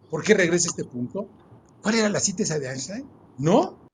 ¿Por 0.09 0.23
qué 0.23 0.33
regresa 0.33 0.69
este 0.69 0.85
punto? 0.85 1.29
¿Cuál 1.83 1.95
era 1.95 2.09
la 2.09 2.19
cita 2.19 2.41
esa 2.41 2.57
de 2.57 2.67
Einstein? 2.67 3.07
¿No? 3.37 3.86